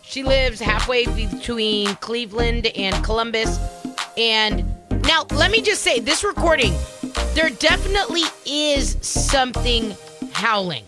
She 0.01 0.23
lives 0.23 0.59
halfway 0.59 1.05
between 1.05 1.95
Cleveland 1.95 2.67
and 2.75 3.01
Columbus. 3.05 3.57
And 4.17 4.65
now, 5.03 5.25
let 5.31 5.49
me 5.49 5.61
just 5.61 5.81
say 5.81 6.01
this 6.01 6.25
recording, 6.25 6.73
there 7.33 7.49
definitely 7.49 8.23
is 8.45 8.97
something 8.99 9.95
howling. 10.33 10.83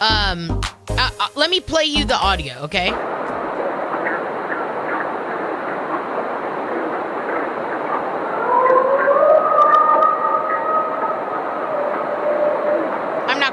Um, 0.00 0.58
uh, 0.88 1.10
uh, 1.20 1.28
let 1.34 1.50
me 1.50 1.60
play 1.60 1.84
you 1.84 2.06
the 2.06 2.16
audio, 2.16 2.60
okay? 2.60 2.88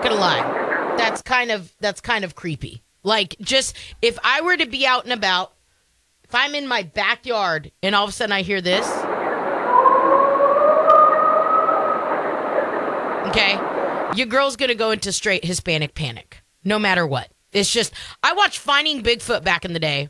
Gonna 0.09 0.21
lie. 0.21 0.95
That's 0.97 1.21
kind 1.21 1.51
of 1.51 1.73
that's 1.79 2.01
kind 2.01 2.23
of 2.23 2.35
creepy. 2.35 2.83
Like 3.03 3.35
just 3.41 3.75
if 4.01 4.17
I 4.23 4.41
were 4.41 4.57
to 4.57 4.65
be 4.65 4.85
out 4.85 5.03
and 5.03 5.13
about, 5.13 5.53
if 6.23 6.33
I'm 6.33 6.55
in 6.55 6.67
my 6.67 6.83
backyard 6.83 7.71
and 7.83 7.95
all 7.95 8.03
of 8.03 8.09
a 8.09 8.13
sudden 8.13 8.31
I 8.31 8.41
hear 8.41 8.61
this, 8.61 8.87
okay, 13.29 13.59
your 14.17 14.27
girl's 14.27 14.55
gonna 14.55 14.75
go 14.75 14.91
into 14.91 15.11
straight 15.11 15.45
Hispanic 15.45 15.93
panic, 15.93 16.41
no 16.63 16.79
matter 16.79 17.05
what. 17.05 17.29
It's 17.51 17.71
just 17.71 17.93
I 18.23 18.33
watched 18.33 18.59
Finding 18.59 19.03
Bigfoot 19.03 19.43
back 19.43 19.65
in 19.65 19.73
the 19.73 19.79
day, 19.79 20.09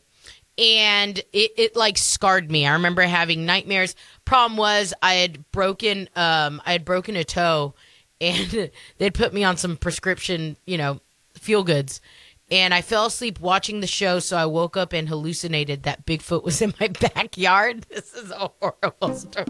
and 0.57 1.17
it, 1.33 1.51
it 1.57 1.75
like 1.75 1.97
scarred 1.97 2.49
me. 2.51 2.65
I 2.65 2.73
remember 2.73 3.03
having 3.03 3.45
nightmares. 3.45 3.95
Problem 4.25 4.57
was 4.57 4.93
I 5.01 5.15
had 5.15 5.49
broken 5.51 6.09
um 6.15 6.61
I 6.65 6.71
had 6.71 6.85
broken 6.85 7.15
a 7.15 7.23
toe, 7.23 7.75
and 8.21 8.71
they'd 8.97 9.13
put 9.13 9.33
me 9.33 9.43
on 9.43 9.57
some 9.57 9.77
prescription, 9.77 10.57
you 10.65 10.77
know, 10.77 10.99
feel 11.33 11.63
goods. 11.63 12.01
And 12.49 12.73
I 12.73 12.81
fell 12.81 13.07
asleep 13.07 13.41
watching 13.41 13.81
the 13.81 13.87
show, 13.87 14.19
so 14.19 14.37
I 14.37 14.45
woke 14.45 14.77
up 14.77 14.93
and 14.93 15.09
hallucinated 15.09 15.83
that 15.83 16.05
Bigfoot 16.05 16.43
was 16.43 16.61
in 16.61 16.73
my 16.79 16.87
backyard. 17.13 17.85
This 17.89 18.13
is 18.13 18.31
a 18.31 18.49
horrible 18.61 19.13
story. 19.15 19.47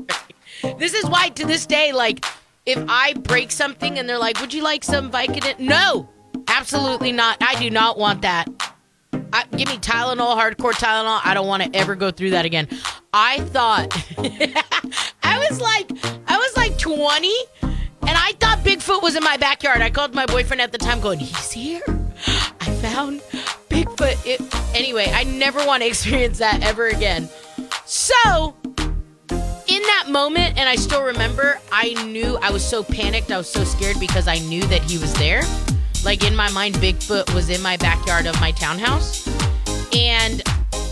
This 0.79 0.93
is 0.93 1.05
why, 1.05 1.29
to 1.29 1.45
this 1.45 1.67
day, 1.67 1.91
like, 1.93 2.25
if 2.65 2.83
I 2.89 3.13
break 3.13 3.51
something 3.51 3.99
and 3.99 4.09
they're 4.09 4.17
like, 4.17 4.41
"Would 4.41 4.53
you 4.53 4.63
like 4.63 4.83
some 4.83 5.11
Vicodin?" 5.11 5.59
No, 5.59 6.09
absolutely 6.47 7.11
not. 7.11 7.37
I 7.39 7.55
do 7.59 7.69
not 7.69 7.99
want 7.99 8.23
that. 8.23 8.47
I, 9.31 9.45
give 9.55 9.69
me 9.69 9.77
Tylenol, 9.77 10.35
hardcore 10.35 10.73
Tylenol. 10.73 11.21
I 11.23 11.33
don't 11.33 11.47
want 11.47 11.63
to 11.63 11.75
ever 11.77 11.95
go 11.95 12.11
through 12.11 12.31
that 12.31 12.45
again. 12.45 12.67
I 13.13 13.39
thought 13.41 13.95
I 15.23 15.47
was 15.49 15.61
like, 15.61 15.89
I 16.27 16.37
was 16.37 16.57
like 16.57 16.77
20, 16.77 17.33
and 18.07 18.17
I 18.17 18.33
thought 18.39 18.59
Bigfoot 18.59 19.03
was 19.03 19.15
in 19.15 19.23
my 19.23 19.37
backyard. 19.37 19.81
I 19.81 19.89
called 19.89 20.15
my 20.15 20.25
boyfriend 20.25 20.61
at 20.61 20.71
the 20.71 20.77
time, 20.77 21.01
going, 21.01 21.19
"He's 21.19 21.51
here. 21.51 21.83
I 22.61 22.71
found 22.81 23.21
Bigfoot." 23.69 24.17
It, 24.25 24.41
anyway, 24.75 25.11
I 25.13 25.23
never 25.25 25.65
want 25.65 25.83
to 25.83 25.87
experience 25.93 26.39
that 26.39 26.63
ever 26.63 26.87
again. 26.87 27.29
So 27.85 28.55
in 29.67 29.81
that 29.83 30.05
moment, 30.09 30.57
and 30.57 30.69
I 30.69 30.75
still 30.75 31.03
remember, 31.03 31.59
I 31.71 31.93
knew 32.05 32.37
I 32.41 32.51
was 32.51 32.67
so 32.67 32.83
panicked, 32.83 33.31
I 33.31 33.37
was 33.37 33.49
so 33.49 33.63
scared 33.63 33.99
because 33.99 34.27
I 34.27 34.39
knew 34.39 34.63
that 34.67 34.81
he 34.81 34.97
was 34.97 35.13
there. 35.15 35.41
Like 36.03 36.23
in 36.23 36.35
my 36.35 36.49
mind, 36.51 36.75
Bigfoot 36.75 37.33
was 37.33 37.49
in 37.49 37.61
my 37.61 37.75
backyard 37.77 38.25
of 38.25 38.39
my 38.39 38.51
townhouse. 38.51 39.27
And 39.93 40.41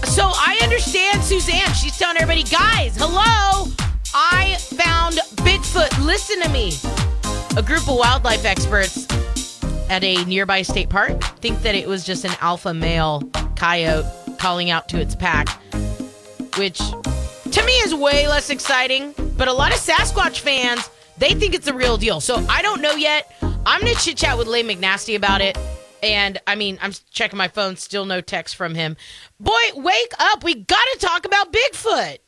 so 0.04 0.24
I 0.34 0.60
understand 0.62 1.24
Suzanne. 1.24 1.74
She's 1.74 1.98
telling 1.98 2.18
everybody, 2.18 2.44
guys, 2.44 2.98
hello, 2.98 3.72
I 4.14 4.58
found 4.60 5.20
Bigfoot. 5.76 6.06
Listen 6.06 6.42
to 6.42 6.50
me. 6.50 6.72
A 7.58 7.62
group 7.62 7.88
of 7.90 7.98
wildlife 7.98 8.46
experts 8.46 9.08
at 9.90 10.04
a 10.04 10.24
nearby 10.24 10.62
state 10.62 10.90
park 10.90 11.22
think 11.40 11.62
that 11.64 11.76
it 11.76 11.88
was 11.88 12.06
just 12.06 12.24
an 12.24 12.32
alpha 12.40 12.74
male 12.74 13.22
coyote 13.58 14.06
calling 14.38 14.70
out 14.70 14.88
to 14.90 15.00
its 15.00 15.16
pack, 15.16 15.50
which 16.58 16.78
to 16.78 17.66
me 17.66 17.74
is 17.80 17.94
way 17.94 18.26
less 18.28 18.50
exciting. 18.50 19.14
But 19.38 19.50
a 19.50 19.54
lot 19.54 19.74
of 19.74 19.80
Sasquatch 19.80 20.40
fans, 20.40 20.90
they 21.18 21.34
think 21.34 21.54
it's 21.54 21.66
the 21.66 21.74
real 21.74 21.98
deal. 21.98 22.22
So 22.22 22.46
I 22.50 22.62
don't 22.62 22.82
know 22.82 22.96
yet. 22.96 23.34
I'm 23.66 23.82
gonna 23.82 23.96
chit 23.96 24.18
chat 24.18 24.38
with 24.38 24.48
Lay 24.48 24.64
McNasty 24.64 25.18
about 25.18 25.42
it. 25.42 25.58
And 26.02 26.40
I 26.48 26.56
mean, 26.56 26.80
I'm 26.82 26.94
checking 27.12 27.38
my 27.38 27.50
phone, 27.50 27.76
still 27.76 28.06
no 28.06 28.22
text 28.22 28.56
from 28.56 28.76
him. 28.76 28.96
Boy, 29.42 29.54
wake 29.76 30.14
up. 30.20 30.44
We 30.44 30.56
gotta 30.56 30.98
talk 31.00 31.26
about 31.26 31.52
Bigfoot. 31.52 32.20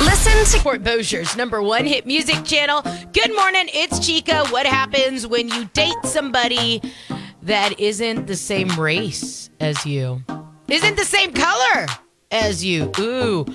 Listen 0.00 0.32
to 0.58 0.62
Fort 0.62 0.82
Bossier's 0.82 1.36
number 1.36 1.62
one 1.62 1.84
hit 1.84 2.06
music 2.06 2.44
channel. 2.44 2.82
Good 3.12 3.34
morning, 3.34 3.68
it's 3.68 4.04
Chica. 4.04 4.46
What 4.48 4.66
happens 4.66 5.26
when 5.26 5.48
you 5.48 5.66
date 5.66 5.94
somebody 6.04 6.82
that 7.42 7.78
isn't 7.78 8.26
the 8.26 8.36
same 8.36 8.68
race 8.80 9.50
as 9.60 9.84
you? 9.84 10.22
Isn't 10.68 10.96
the 10.96 11.04
same 11.04 11.32
color 11.32 11.86
as 12.30 12.64
you? 12.64 12.90
Ooh. 12.98 13.46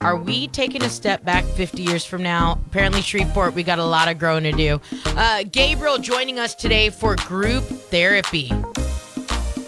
Are 0.00 0.16
we 0.16 0.48
taking 0.48 0.82
a 0.82 0.90
step 0.90 1.24
back 1.24 1.44
50 1.44 1.82
years 1.82 2.04
from 2.04 2.22
now? 2.22 2.60
Apparently, 2.66 3.00
Shreveport, 3.00 3.54
we 3.54 3.62
got 3.62 3.78
a 3.78 3.84
lot 3.84 4.08
of 4.08 4.18
growing 4.18 4.44
to 4.44 4.52
do. 4.52 4.80
Uh, 5.06 5.44
Gabriel 5.50 5.98
joining 5.98 6.38
us 6.38 6.54
today 6.54 6.90
for 6.90 7.16
group 7.16 7.64
therapy. 7.64 8.50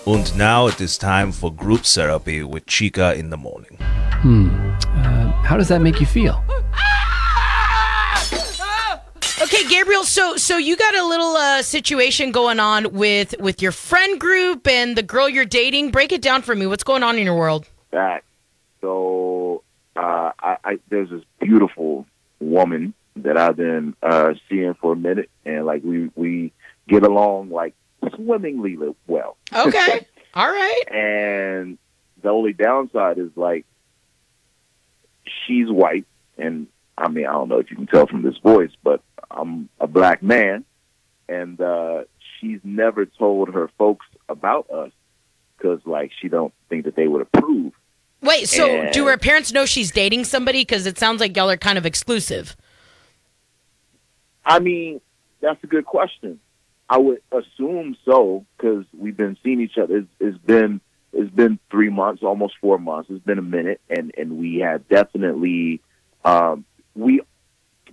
And 0.06 0.38
now 0.38 0.66
it 0.68 0.80
is 0.80 0.98
time 0.98 1.32
for 1.32 1.52
group 1.52 1.80
therapy 1.82 2.42
with 2.44 2.66
Chica 2.66 3.14
in 3.14 3.30
the 3.30 3.36
morning. 3.36 3.76
Uh, 3.80 5.25
how 5.46 5.56
does 5.56 5.68
that 5.68 5.80
make 5.80 6.00
you 6.00 6.06
feel? 6.06 6.42
Okay, 9.40 9.68
Gabriel. 9.68 10.02
So, 10.02 10.36
so 10.36 10.56
you 10.56 10.76
got 10.76 10.96
a 10.96 11.06
little 11.06 11.36
uh, 11.36 11.62
situation 11.62 12.32
going 12.32 12.58
on 12.58 12.92
with 12.92 13.34
with 13.38 13.62
your 13.62 13.70
friend 13.70 14.18
group 14.18 14.66
and 14.66 14.96
the 14.96 15.02
girl 15.02 15.28
you're 15.28 15.44
dating. 15.44 15.90
Break 15.92 16.10
it 16.10 16.20
down 16.20 16.42
for 16.42 16.54
me. 16.54 16.66
What's 16.66 16.82
going 16.82 17.02
on 17.02 17.16
in 17.16 17.24
your 17.24 17.36
world? 17.36 17.68
That 17.92 18.24
So 18.80 19.62
uh, 19.94 20.32
I, 20.40 20.56
I 20.64 20.78
there's 20.88 21.10
this 21.10 21.22
beautiful 21.38 22.06
woman 22.40 22.94
that 23.16 23.36
I've 23.36 23.56
been 23.56 23.94
uh, 24.02 24.34
seeing 24.48 24.74
for 24.74 24.94
a 24.94 24.96
minute, 24.96 25.30
and 25.44 25.64
like 25.64 25.82
we 25.84 26.10
we 26.16 26.52
get 26.88 27.04
along 27.04 27.50
like 27.50 27.74
swimmingly 28.16 28.76
well. 29.06 29.36
Okay. 29.54 30.06
All 30.34 30.48
right. 30.48 30.82
And 30.90 31.78
the 32.22 32.30
only 32.30 32.52
downside 32.52 33.18
is 33.18 33.30
like 33.36 33.64
she's 35.46 35.70
white, 35.70 36.06
and 36.38 36.66
I 36.96 37.08
mean 37.08 37.26
I 37.26 37.32
don't 37.32 37.48
know 37.48 37.58
if 37.58 37.70
you 37.70 37.76
can 37.76 37.86
tell 37.86 38.06
from 38.06 38.22
this 38.22 38.36
voice, 38.38 38.72
but 38.82 39.02
I'm 39.30 39.68
a 39.80 39.86
black 39.86 40.22
man, 40.22 40.64
and 41.28 41.60
uh, 41.60 42.04
she's 42.40 42.60
never 42.64 43.06
told 43.06 43.52
her 43.54 43.68
folks 43.78 44.06
about 44.28 44.70
us 44.70 44.92
because 45.56 45.80
like 45.84 46.12
she 46.20 46.28
don't 46.28 46.52
think 46.68 46.84
that 46.84 46.96
they 46.96 47.08
would 47.08 47.22
approve. 47.22 47.72
Wait. 48.22 48.48
So, 48.48 48.68
And- 48.68 48.92
do 48.92 49.06
her 49.06 49.18
parents 49.18 49.52
know 49.52 49.66
she's 49.66 49.90
dating 49.90 50.24
somebody? 50.24 50.62
Because 50.62 50.86
it 50.86 50.98
sounds 50.98 51.20
like 51.20 51.36
y'all 51.36 51.50
are 51.50 51.56
kind 51.56 51.78
of 51.78 51.86
exclusive. 51.86 52.56
I 54.44 54.60
mean, 54.60 55.00
that's 55.40 55.62
a 55.64 55.66
good 55.66 55.86
question. 55.86 56.40
I 56.88 56.98
would 56.98 57.20
assume 57.32 57.96
so 58.04 58.46
because 58.56 58.84
we've 58.96 59.16
been 59.16 59.36
seeing 59.42 59.60
each 59.60 59.76
other. 59.76 59.98
It's, 59.98 60.08
it's 60.20 60.38
been 60.38 60.80
it's 61.16 61.34
been 61.34 61.58
three 61.70 61.90
months, 61.90 62.22
almost 62.22 62.54
four 62.60 62.78
months. 62.78 63.10
It's 63.10 63.24
been 63.24 63.38
a 63.38 63.42
minute, 63.42 63.80
and 63.88 64.12
and 64.16 64.38
we 64.38 64.58
have 64.58 64.88
definitely 64.88 65.80
um, 66.24 66.64
we 66.94 67.22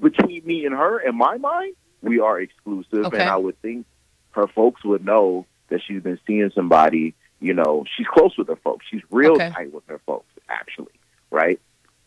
between 0.01 0.45
me 0.45 0.65
and 0.65 0.75
her, 0.75 0.99
in 0.99 1.15
my 1.15 1.37
mind, 1.37 1.75
we 2.01 2.19
are 2.19 2.39
exclusive, 2.39 3.05
Okay. 3.05 3.19
and 3.19 3.29
I 3.29 3.37
would 3.37 3.59
think 3.61 3.85
her 4.31 4.47
folks 4.47 4.83
would 4.83 5.05
know 5.05 5.45
that 5.69 5.81
she's 5.85 6.01
been 6.01 6.19
seeing 6.27 6.51
somebody. 6.53 7.13
You 7.39 7.53
know, 7.53 7.85
she's 7.95 8.07
close 8.07 8.37
with 8.37 8.47
her 8.47 8.55
folks. 8.57 8.85
She's 8.89 9.01
real 9.09 9.33
Okay. 9.33 9.49
tight 9.49 9.73
with 9.73 9.85
her 9.87 9.99
folks, 10.05 10.31
actually, 10.49 10.93
right? 11.31 11.59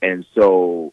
And 0.03 0.25
so 0.35 0.93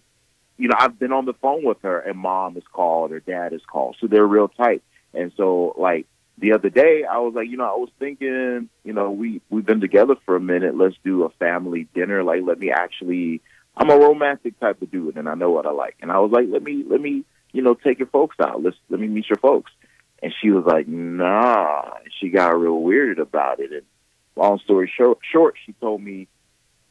you 0.58 0.68
know, 0.68 0.76
I've 0.78 1.00
been 1.00 1.12
on 1.12 1.26
the 1.26 1.34
phone 1.34 1.64
with 1.66 1.82
her, 1.82 2.00
and 2.00 2.18
mom 2.18 2.58
is 2.58 2.64
called, 2.72 3.12
her 3.12 3.20
dad 3.20 3.54
is 3.54 3.62
called, 3.66 3.98
so 4.00 4.08
they're 4.08 4.26
real 4.26 4.48
tight. 4.48 4.84
And 5.14 5.32
so, 5.36 5.74
like 5.78 6.08
the 6.38 6.54
other 6.54 6.70
day, 6.70 7.04
I 7.04 7.20
was 7.20 7.34
like, 7.36 7.48
you 7.50 7.58
know, 7.58 7.66
I 7.66 7.76
was 7.78 7.90
thinking, 8.00 8.70
you 8.84 8.94
know, 8.94 9.12
we 9.12 9.42
we've 9.50 9.66
been 9.66 9.82
together 9.82 10.16
for 10.26 10.36
a 10.36 10.40
minute. 10.40 10.76
Let's 10.78 10.96
do 11.04 11.24
a 11.24 11.30
family 11.32 11.88
dinner. 11.94 12.24
Like, 12.24 12.42
let 12.44 12.60
me 12.60 12.72
actually. 12.72 13.42
I'm 13.76 13.90
a 13.90 13.98
romantic 13.98 14.60
type 14.60 14.84
of 14.84 14.92
dude, 14.92 15.18
and 15.18 15.28
I 15.28 15.34
know 15.34 15.50
what 15.50 15.66
I 15.66 15.72
like. 15.72 15.96
And 16.00 16.12
I 16.12 16.20
was 16.20 16.32
like, 16.32 16.46
let 16.50 16.62
me 16.62 16.84
let 16.88 17.02
me, 17.02 17.24
you 17.54 17.64
know, 17.64 17.74
take 17.74 17.98
your 17.98 18.08
folks 18.08 18.36
out. 18.40 18.62
Let's 18.62 18.78
let 18.90 19.00
me 19.00 19.08
meet 19.08 19.28
your 19.30 19.38
folks. 19.38 19.72
And 20.22 20.32
she 20.42 20.52
was 20.52 20.64
like, 20.66 20.88
nah. 20.88 21.90
She 22.20 22.30
got 22.30 22.58
real 22.60 22.80
weirded 22.80 23.18
about 23.20 23.60
it, 23.60 23.72
and 23.72 23.82
long 24.36 24.60
story 24.60 24.92
short, 24.96 25.20
short, 25.32 25.56
she 25.66 25.74
told 25.74 26.02
me 26.04 26.28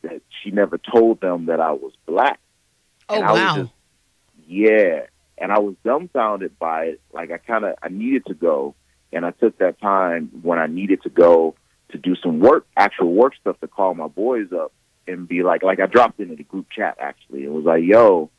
that 0.02 0.22
she 0.42 0.50
never 0.50 0.76
told 0.78 1.20
them 1.20 1.46
that 1.46 1.60
I 1.60 1.70
was 1.72 1.92
black. 2.06 2.40
Oh 3.08 3.14
And 3.16 3.24
I 3.24 3.30
was 3.32 3.40
wow. 3.40 3.56
just- 3.56 3.72
Yeah, 4.48 5.06
and 5.38 5.52
I 5.52 5.60
was 5.60 5.74
dumbfounded 5.84 6.58
by 6.58 6.86
it. 6.86 7.00
Like 7.12 7.30
I 7.30 7.38
kind 7.38 7.64
of 7.64 7.76
I 7.80 7.88
needed 7.88 8.26
to 8.26 8.34
go, 8.34 8.74
and 9.12 9.24
I 9.26 9.30
took 9.32 9.58
that 9.58 9.80
time 9.80 10.30
when 10.42 10.58
I 10.58 10.66
needed 10.66 11.02
to 11.02 11.08
go 11.08 11.54
to 11.90 11.98
do 11.98 12.16
some 12.16 12.40
work, 12.40 12.66
actual 12.76 13.12
work 13.12 13.34
stuff, 13.40 13.60
to 13.60 13.68
call 13.68 13.94
my 13.94 14.08
boys 14.08 14.52
up 14.52 14.72
and 15.06 15.28
be 15.28 15.42
like, 15.42 15.62
like 15.62 15.80
I 15.80 15.86
dropped 15.86 16.20
into 16.20 16.36
the 16.36 16.44
group 16.44 16.66
chat 16.70 16.96
actually, 17.00 17.44
and 17.44 17.52
was 17.54 17.64
like, 17.64 17.82
"Yo, 17.84 18.30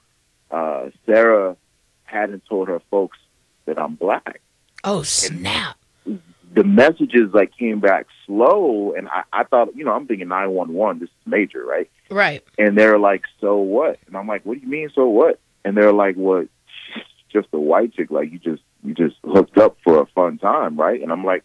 uh, 0.52 0.90
Sarah 1.06 1.56
hadn't 2.06 2.44
told 2.48 2.68
her 2.68 2.82
folks 2.90 3.18
that 3.66 3.80
I'm 3.80 3.96
black." 3.96 4.42
oh 4.84 5.04
snap. 5.04 5.78
the 6.54 6.64
messages 6.64 7.34
like 7.34 7.56
came 7.58 7.80
back 7.80 8.06
slow 8.26 8.94
and 8.96 9.08
I, 9.10 9.24
I 9.32 9.44
thought, 9.44 9.76
you 9.76 9.86
know, 9.86 9.92
I'm 9.92 10.06
thinking 10.06 10.28
nine 10.28 10.52
one 10.52 10.74
one, 10.74 11.00
this 11.00 11.10
is 11.10 11.16
major, 11.26 11.66
right? 11.66 11.90
Right. 12.10 12.44
And 12.58 12.78
they're 12.78 13.00
like, 13.00 13.24
So 13.42 13.58
what? 13.58 14.00
And 14.08 14.16
I'm 14.16 14.28
like, 14.28 14.46
What 14.46 14.56
do 14.56 14.60
you 14.62 14.68
mean 14.68 14.90
so 14.94 15.08
what? 15.08 15.40
And 15.66 15.76
they're 15.76 15.94
like, 15.94 16.16
What 16.16 16.48
just 17.32 17.48
a 17.54 17.60
white 17.60 17.94
chick, 17.94 18.12
like 18.12 18.32
you 18.32 18.40
just 18.40 18.62
you 18.84 18.94
just 18.94 19.16
hooked 19.24 19.58
up 19.58 19.78
for 19.84 20.02
a 20.02 20.06
fun 20.08 20.38
time, 20.38 20.78
right? 20.78 21.02
And 21.02 21.12
I'm 21.12 21.24
like, 21.24 21.44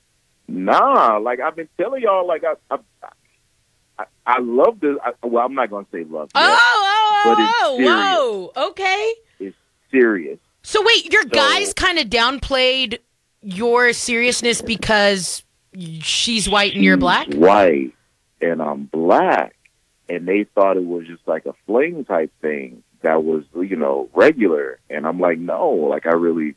Nah, 0.50 1.18
like 1.18 1.40
I've 1.40 1.56
been 1.56 1.68
telling 1.78 2.02
y'all 2.02 2.26
like 2.26 2.42
I 2.42 2.54
I 2.70 2.78
I, 3.98 4.04
I 4.26 4.38
love 4.40 4.80
this 4.80 4.96
I, 5.04 5.12
well, 5.26 5.44
I'm 5.44 5.54
not 5.54 5.68
gonna 5.70 5.86
say 5.92 6.04
love. 6.04 6.30
Oh, 6.34 6.40
yet. 6.40 6.58
oh, 6.60 7.24
oh, 7.26 7.76
oh, 7.78 7.84
oh 7.84 8.52
whoa. 8.54 8.68
Okay. 8.70 9.14
It's 9.40 9.56
serious. 9.90 10.38
So 10.62 10.82
wait, 10.82 11.12
your 11.12 11.22
So- 11.22 11.28
guys 11.28 11.74
kind 11.74 11.98
of 11.98 12.06
downplayed 12.06 12.98
your 13.42 13.92
seriousness 13.92 14.62
because 14.62 15.42
she's 16.00 16.48
white 16.48 16.74
and 16.74 16.82
you're 16.82 16.96
black? 16.96 17.28
white 17.34 17.92
and 18.40 18.62
I'm 18.62 18.84
black, 18.84 19.54
and 20.08 20.26
they 20.26 20.44
thought 20.54 20.76
it 20.76 20.84
was 20.84 21.06
just 21.06 21.26
like 21.26 21.44
a 21.46 21.52
fling 21.66 22.04
type 22.04 22.32
thing 22.40 22.82
that 23.02 23.22
was 23.22 23.44
you 23.54 23.76
know 23.76 24.08
regular, 24.14 24.80
and 24.88 25.06
I'm 25.06 25.20
like, 25.20 25.38
no, 25.38 25.70
like 25.70 26.06
I 26.06 26.12
really 26.14 26.54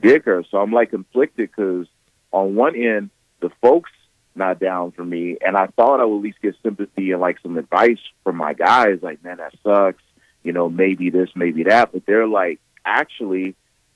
dig 0.00 0.24
her, 0.24 0.44
so 0.50 0.58
I'm 0.58 0.72
like 0.72 0.90
conflicted 0.90 1.50
because 1.50 1.86
on 2.32 2.54
one 2.54 2.76
end 2.76 3.10
the 3.40 3.50
folks 3.62 3.90
not 4.34 4.60
down 4.60 4.92
for 4.92 5.04
me, 5.04 5.36
and 5.44 5.56
I 5.56 5.66
thought 5.68 6.00
I 6.00 6.04
would 6.04 6.18
at 6.18 6.22
least 6.22 6.42
get 6.42 6.54
sympathy 6.62 7.12
and 7.12 7.20
like 7.20 7.38
some 7.42 7.56
advice 7.56 7.98
from 8.24 8.36
my 8.36 8.54
guys, 8.54 8.98
like 9.02 9.22
man 9.24 9.38
that 9.38 9.54
sucks, 9.62 10.02
you 10.42 10.52
know 10.52 10.68
maybe 10.68 11.10
this, 11.10 11.30
maybe 11.34 11.64
that, 11.64 11.92
but 11.92 12.06
they're 12.06 12.26
like 12.26 12.60
actually 12.84 13.54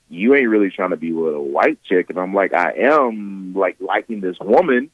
you 0.09 0.35
ain't 0.35 0.49
really 0.49 0.69
trying 0.69 0.91
to 0.91 0.97
be 0.97 1.11
with 1.11 1.33
a 1.33 1.41
white 1.41 1.81
chick. 1.83 2.09
And 2.09 2.19
I'm 2.19 2.33
like, 2.33 2.53
I 2.53 2.73
am 2.73 3.53
like 3.55 3.77
liking 3.79 4.21
this 4.21 4.37
woman. 4.39 4.91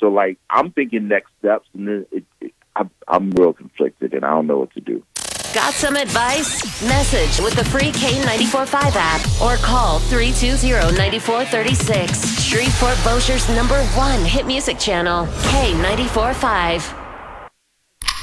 So 0.00 0.08
like, 0.08 0.38
I'm 0.48 0.72
thinking 0.72 1.08
next 1.08 1.30
steps 1.38 1.68
and 1.74 1.88
then 1.88 2.06
it, 2.10 2.24
it, 2.40 2.54
I, 2.74 2.84
I'm 3.08 3.30
real 3.30 3.52
conflicted 3.52 4.14
and 4.14 4.24
I 4.24 4.30
don't 4.30 4.46
know 4.46 4.58
what 4.58 4.72
to 4.74 4.80
do. 4.80 5.04
Got 5.54 5.74
some 5.74 5.96
advice? 5.96 6.82
Message 6.82 7.40
with 7.42 7.54
the 7.54 7.64
free 7.64 7.90
K945 7.92 8.92
app 8.94 9.20
or 9.40 9.56
call 9.56 10.00
320-9436. 10.00 12.40
Shreveport 12.40 12.96
Bossier's 12.98 13.48
number 13.56 13.82
one 13.96 14.22
hit 14.24 14.46
music 14.46 14.78
channel, 14.78 15.26
K945. 15.26 16.92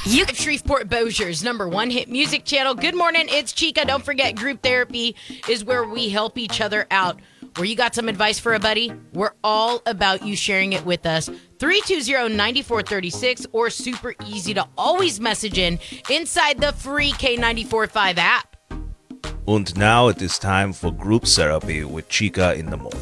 You 0.06 0.26
Shreveport 0.26 0.88
Bossier's 0.88 1.42
number 1.42 1.66
one 1.66 1.90
hit 1.90 2.10
music 2.10 2.44
channel. 2.44 2.74
Good 2.74 2.94
morning, 2.94 3.24
it's 3.28 3.52
Chica. 3.52 3.86
Don't 3.86 4.04
forget, 4.04 4.36
group 4.36 4.60
therapy 4.62 5.16
is 5.48 5.64
where 5.64 5.88
we 5.88 6.10
help 6.10 6.36
each 6.36 6.60
other 6.60 6.86
out. 6.90 7.18
Where 7.56 7.66
you 7.66 7.76
got 7.76 7.94
some 7.94 8.08
advice 8.08 8.40
for 8.40 8.54
a 8.54 8.58
buddy? 8.58 8.92
We're 9.12 9.34
all 9.44 9.80
about 9.86 10.26
you 10.26 10.34
sharing 10.34 10.72
it 10.72 10.84
with 10.84 11.06
us. 11.06 11.30
320-9436 11.58 13.46
or 13.52 13.70
super 13.70 14.16
easy 14.26 14.54
to 14.54 14.66
always 14.76 15.20
message 15.20 15.56
in 15.56 15.78
inside 16.10 16.60
the 16.60 16.72
free 16.72 17.12
K945 17.12 18.16
app. 18.18 18.56
And 19.46 19.76
now 19.76 20.08
it 20.08 20.20
is 20.20 20.36
time 20.36 20.72
for 20.72 20.90
group 20.90 21.26
therapy 21.26 21.84
with 21.84 22.08
Chica 22.08 22.54
in 22.54 22.70
the 22.70 22.76
morning. 22.76 23.00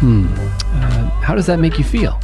Uh, 0.00 1.10
how 1.20 1.34
does 1.34 1.44
that 1.46 1.58
make 1.58 1.76
you 1.76 1.84
feel? 1.84 2.18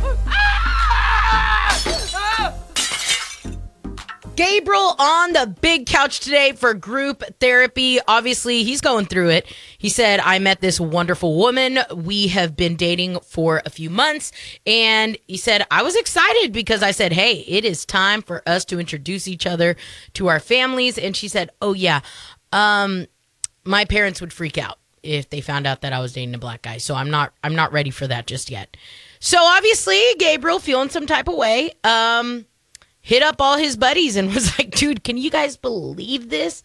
Gabriel 4.38 4.94
on 5.00 5.32
the 5.32 5.52
big 5.60 5.86
couch 5.86 6.20
today 6.20 6.52
for 6.52 6.72
group 6.72 7.24
therapy. 7.40 7.98
Obviously, 8.06 8.62
he's 8.62 8.80
going 8.80 9.06
through 9.06 9.30
it. 9.30 9.52
He 9.78 9.88
said, 9.88 10.20
I 10.20 10.38
met 10.38 10.60
this 10.60 10.78
wonderful 10.78 11.36
woman. 11.36 11.80
We 11.92 12.28
have 12.28 12.54
been 12.54 12.76
dating 12.76 13.18
for 13.18 13.62
a 13.66 13.70
few 13.70 13.90
months. 13.90 14.30
And 14.64 15.18
he 15.26 15.36
said, 15.36 15.66
I 15.72 15.82
was 15.82 15.96
excited 15.96 16.52
because 16.52 16.84
I 16.84 16.92
said, 16.92 17.14
Hey, 17.14 17.44
it 17.48 17.64
is 17.64 17.84
time 17.84 18.22
for 18.22 18.44
us 18.46 18.64
to 18.66 18.78
introduce 18.78 19.26
each 19.26 19.44
other 19.44 19.74
to 20.12 20.28
our 20.28 20.38
families. 20.38 20.98
And 20.98 21.16
she 21.16 21.26
said, 21.26 21.50
Oh, 21.60 21.72
yeah. 21.72 22.02
Um, 22.52 23.08
my 23.64 23.86
parents 23.86 24.20
would 24.20 24.32
freak 24.32 24.56
out 24.56 24.78
if 25.02 25.30
they 25.30 25.40
found 25.40 25.66
out 25.66 25.80
that 25.80 25.92
I 25.92 25.98
was 25.98 26.12
dating 26.12 26.36
a 26.36 26.38
black 26.38 26.62
guy. 26.62 26.78
So 26.78 26.94
I'm 26.94 27.10
not 27.10 27.32
I'm 27.42 27.56
not 27.56 27.72
ready 27.72 27.90
for 27.90 28.06
that 28.06 28.28
just 28.28 28.50
yet. 28.50 28.76
So 29.18 29.36
obviously, 29.40 30.00
Gabriel 30.16 30.60
feeling 30.60 30.90
some 30.90 31.08
type 31.08 31.26
of 31.26 31.34
way. 31.34 31.72
Um 31.82 32.46
hit 33.08 33.22
up 33.22 33.40
all 33.40 33.56
his 33.56 33.74
buddies 33.74 34.16
and 34.16 34.28
was 34.34 34.58
like, 34.58 34.70
dude, 34.70 35.02
can 35.02 35.16
you 35.16 35.30
guys 35.30 35.56
believe 35.56 36.28
this? 36.28 36.62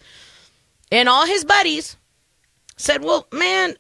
And 0.91 1.08
all 1.08 1.25
his 1.25 1.45
buddies 1.45 1.95
said, 2.75 3.01
well, 3.01 3.27
man, 3.32 3.77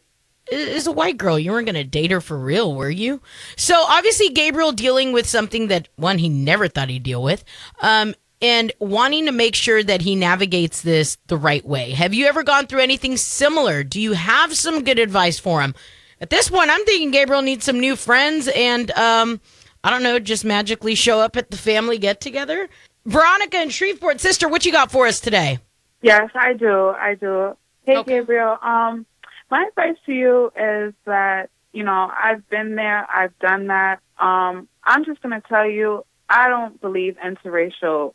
is 0.49 0.87
a 0.87 0.91
white 0.91 1.17
girl. 1.17 1.37
You 1.37 1.51
weren't 1.51 1.65
going 1.65 1.75
to 1.75 1.83
date 1.83 2.11
her 2.11 2.21
for 2.21 2.37
real, 2.39 2.73
were 2.73 2.89
you? 2.89 3.21
So 3.57 3.75
obviously, 3.75 4.29
Gabriel 4.29 4.71
dealing 4.71 5.11
with 5.11 5.27
something 5.27 5.67
that, 5.67 5.89
one, 5.97 6.17
he 6.19 6.29
never 6.29 6.69
thought 6.69 6.87
he'd 6.87 7.03
deal 7.03 7.21
with, 7.21 7.43
um, 7.81 8.15
and 8.41 8.71
wanting 8.79 9.25
to 9.25 9.33
make 9.33 9.55
sure 9.55 9.83
that 9.83 10.01
he 10.01 10.15
navigates 10.15 10.81
this 10.81 11.17
the 11.27 11.37
right 11.37 11.65
way. 11.65 11.91
Have 11.91 12.13
you 12.13 12.27
ever 12.27 12.43
gone 12.43 12.67
through 12.67 12.81
anything 12.81 13.17
similar? 13.17 13.83
Do 13.83 13.99
you 13.99 14.13
have 14.13 14.55
some 14.55 14.85
good 14.85 14.99
advice 14.99 15.37
for 15.37 15.61
him? 15.61 15.75
At 16.21 16.29
this 16.29 16.49
point, 16.49 16.69
I'm 16.69 16.85
thinking 16.85 17.11
Gabriel 17.11 17.41
needs 17.41 17.65
some 17.65 17.81
new 17.81 17.97
friends 17.97 18.47
and, 18.47 18.89
um, 18.91 19.41
I 19.83 19.89
don't 19.89 20.03
know, 20.03 20.19
just 20.19 20.45
magically 20.45 20.95
show 20.95 21.19
up 21.19 21.35
at 21.35 21.51
the 21.51 21.57
family 21.57 21.97
get 21.97 22.21
together. 22.21 22.69
Veronica 23.05 23.57
and 23.57 23.71
Shreveport 23.73 24.21
sister, 24.21 24.47
what 24.47 24.65
you 24.65 24.71
got 24.71 24.91
for 24.91 25.07
us 25.07 25.19
today? 25.19 25.59
Yes, 26.01 26.29
I 26.35 26.53
do. 26.53 26.89
I 26.89 27.15
do. 27.15 27.55
Hey, 27.85 27.97
Okay. 27.97 28.19
Gabriel. 28.19 28.57
Um, 28.61 29.05
my 29.51 29.65
advice 29.67 29.97
to 30.05 30.13
you 30.13 30.47
is 30.57 30.93
that 31.05 31.49
you 31.73 31.83
know 31.83 32.09
I've 32.15 32.47
been 32.49 32.75
there. 32.75 33.05
I've 33.13 33.37
done 33.39 33.67
that. 33.67 33.99
Um, 34.17 34.67
I'm 34.83 35.03
just 35.05 35.21
going 35.21 35.39
to 35.39 35.45
tell 35.47 35.69
you, 35.69 36.05
I 36.29 36.47
don't 36.47 36.79
believe 36.79 37.17
interracial 37.23 38.13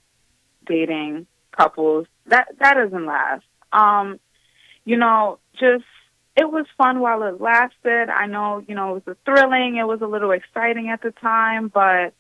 dating 0.67 1.27
couples. 1.53 2.07
That 2.27 2.49
that 2.61 2.75
doesn't 2.75 3.07
last. 3.07 3.45
Um, 3.73 4.19
you 4.85 4.97
know, 4.97 5.39
just 5.61 5.85
it 6.39 6.49
was 6.53 6.67
fun 6.77 7.01
while 7.01 7.25
it 7.25 7.41
lasted. 7.41 8.09
I 8.09 8.27
know, 8.27 8.63
you 8.69 8.77
know, 8.77 8.95
it 8.95 9.05
was 9.05 9.17
thrilling. 9.25 9.77
It 9.77 9.89
was 9.89 10.01
a 10.03 10.07
little 10.07 10.31
exciting 10.31 10.89
at 10.89 11.03
the 11.03 11.11
time, 11.11 11.67
but 11.67 12.15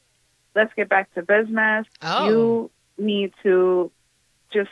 let's 0.56 0.74
get 0.74 0.88
back 0.88 1.14
to 1.14 1.22
business. 1.22 1.86
Oh. 2.02 2.28
You 2.28 2.70
need 2.98 3.32
to 3.44 3.92
just 4.52 4.70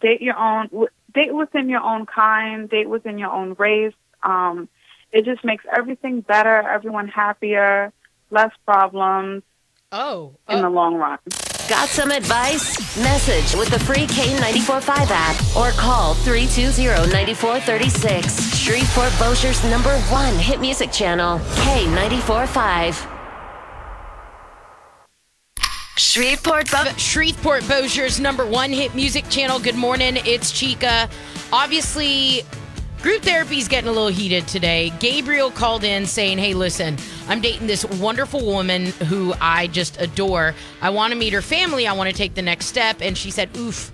date 0.00 0.22
your 0.22 0.38
own, 0.38 0.86
date 1.12 1.34
within 1.34 1.68
your 1.68 1.80
own 1.80 2.06
kind, 2.06 2.70
date 2.70 2.88
within 2.88 3.18
your 3.18 3.32
own 3.32 3.56
race. 3.58 3.94
Um, 4.22 4.68
it 5.10 5.24
just 5.24 5.44
makes 5.44 5.64
everything 5.76 6.20
better, 6.20 6.62
everyone 6.68 7.08
happier, 7.08 7.92
less 8.30 8.52
problems 8.64 9.42
Oh, 9.90 10.36
in 10.48 10.62
the 10.62 10.70
long 10.70 10.94
run. 10.94 11.18
Got 11.68 11.88
some 11.88 12.12
advice? 12.12 12.96
Message 12.96 13.58
with 13.58 13.68
the 13.70 13.78
free 13.80 14.06
K945 14.06 15.08
app 15.10 15.34
or 15.56 15.72
call 15.72 16.14
320-9436. 16.14 18.64
Shreveport 18.64 19.10
Bossier's 19.18 19.64
number 19.68 19.98
one 20.08 20.32
hit 20.36 20.60
music 20.60 20.92
channel, 20.92 21.40
K945. 21.40 23.08
Shreveport 25.98 26.70
Bo- 26.70 26.92
Shreveport 26.96 27.64
Bossier's 27.64 28.20
number 28.20 28.46
one 28.46 28.70
hit 28.70 28.94
music 28.94 29.28
channel. 29.28 29.58
Good 29.58 29.74
morning, 29.74 30.18
it's 30.24 30.52
Chica. 30.52 31.08
Obviously, 31.52 32.42
group 33.06 33.22
therapy's 33.22 33.68
getting 33.68 33.88
a 33.88 33.92
little 33.92 34.08
heated 34.08 34.48
today. 34.48 34.92
Gabriel 34.98 35.48
called 35.48 35.84
in 35.84 36.06
saying, 36.06 36.38
Hey, 36.38 36.54
listen, 36.54 36.96
I'm 37.28 37.40
dating 37.40 37.68
this 37.68 37.84
wonderful 37.84 38.44
woman 38.44 38.86
who 38.86 39.32
I 39.40 39.68
just 39.68 40.00
adore. 40.00 40.56
I 40.82 40.90
want 40.90 41.12
to 41.12 41.16
meet 41.16 41.32
her 41.32 41.40
family. 41.40 41.86
I 41.86 41.92
want 41.92 42.10
to 42.10 42.16
take 42.16 42.34
the 42.34 42.42
next 42.42 42.66
step. 42.66 42.96
And 43.00 43.16
she 43.16 43.30
said, 43.30 43.56
Oof, 43.56 43.92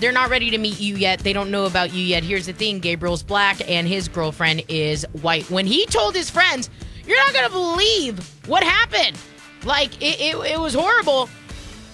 they're 0.00 0.12
not 0.12 0.28
ready 0.28 0.50
to 0.50 0.58
meet 0.58 0.78
you 0.78 0.96
yet. 0.96 1.20
They 1.20 1.32
don't 1.32 1.50
know 1.50 1.64
about 1.64 1.94
you 1.94 2.02
yet. 2.02 2.24
Here's 2.24 2.44
the 2.44 2.52
thing 2.52 2.78
Gabriel's 2.78 3.22
black 3.22 3.66
and 3.70 3.88
his 3.88 4.06
girlfriend 4.06 4.64
is 4.68 5.06
white. 5.22 5.50
When 5.50 5.66
he 5.66 5.86
told 5.86 6.14
his 6.14 6.28
friends, 6.28 6.68
You're 7.06 7.16
not 7.16 7.32
going 7.32 7.46
to 7.46 7.52
believe 7.52 8.18
what 8.46 8.62
happened. 8.62 9.16
Like, 9.64 9.96
it, 10.02 10.20
it, 10.20 10.36
it 10.36 10.60
was 10.60 10.74
horrible. 10.74 11.30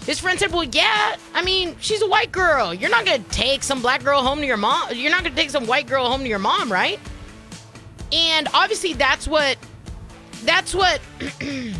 His 0.06 0.18
friend 0.18 0.38
said, 0.38 0.52
Well, 0.52 0.64
yeah, 0.64 1.16
I 1.34 1.42
mean, 1.42 1.76
she's 1.80 2.02
a 2.02 2.08
white 2.08 2.32
girl. 2.32 2.74
You're 2.74 2.90
not 2.90 3.06
to 3.06 3.18
take 3.30 3.62
some 3.62 3.80
black 3.80 4.02
girl 4.02 4.22
home 4.22 4.40
to 4.40 4.46
your 4.46 4.56
mom. 4.56 4.94
You're 4.94 5.10
not 5.10 5.24
to 5.24 5.30
take 5.30 5.50
some 5.50 5.66
white 5.66 5.86
girl 5.86 6.06
home 6.08 6.22
to 6.22 6.28
your 6.28 6.38
mom, 6.38 6.70
right? 6.72 6.98
And 8.10 8.48
obviously, 8.52 8.92
that's 8.94 9.28
what. 9.28 9.56
That's 10.44 10.74
what. 10.74 11.00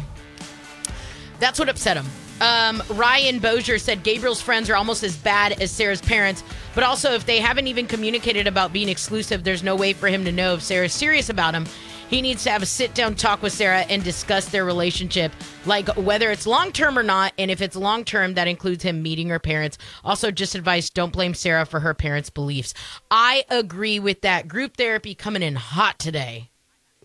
That's 1.40 1.58
what 1.58 1.68
upset 1.68 1.96
him. 1.96 2.06
Um, 2.40 2.82
Ryan 2.90 3.40
Bossier 3.40 3.80
said 3.80 4.04
Gabriel's 4.04 4.40
friends 4.40 4.70
are 4.70 4.76
almost 4.76 5.02
as 5.02 5.16
bad 5.16 5.60
as 5.60 5.72
Sarah's 5.72 6.00
parents, 6.00 6.44
but 6.72 6.84
also 6.84 7.14
if 7.14 7.26
they 7.26 7.40
haven't 7.40 7.66
even 7.66 7.88
communicated 7.88 8.46
about 8.46 8.72
being 8.72 8.88
exclusive, 8.88 9.42
there's 9.42 9.64
no 9.64 9.74
way 9.74 9.92
for 9.92 10.06
him 10.06 10.24
to 10.24 10.30
know 10.30 10.54
if 10.54 10.62
Sarah's 10.62 10.92
serious 10.92 11.30
about 11.30 11.52
him. 11.52 11.66
He 12.12 12.20
needs 12.20 12.44
to 12.44 12.50
have 12.50 12.62
a 12.62 12.66
sit 12.66 12.92
down 12.92 13.14
talk 13.14 13.40
with 13.40 13.54
Sarah 13.54 13.86
and 13.88 14.04
discuss 14.04 14.44
their 14.50 14.66
relationship, 14.66 15.32
like 15.64 15.88
whether 15.96 16.30
it's 16.30 16.46
long 16.46 16.70
term 16.70 16.98
or 16.98 17.02
not. 17.02 17.32
And 17.38 17.50
if 17.50 17.62
it's 17.62 17.74
long 17.74 18.04
term, 18.04 18.34
that 18.34 18.46
includes 18.46 18.84
him 18.84 19.02
meeting 19.02 19.30
her 19.30 19.38
parents. 19.38 19.78
Also, 20.04 20.30
just 20.30 20.54
advice 20.54 20.90
don't 20.90 21.10
blame 21.10 21.32
Sarah 21.32 21.64
for 21.64 21.80
her 21.80 21.94
parents' 21.94 22.28
beliefs. 22.28 22.74
I 23.10 23.44
agree 23.48 23.98
with 23.98 24.20
that. 24.20 24.46
Group 24.46 24.76
therapy 24.76 25.14
coming 25.14 25.42
in 25.42 25.54
hot 25.54 25.98
today. 25.98 26.50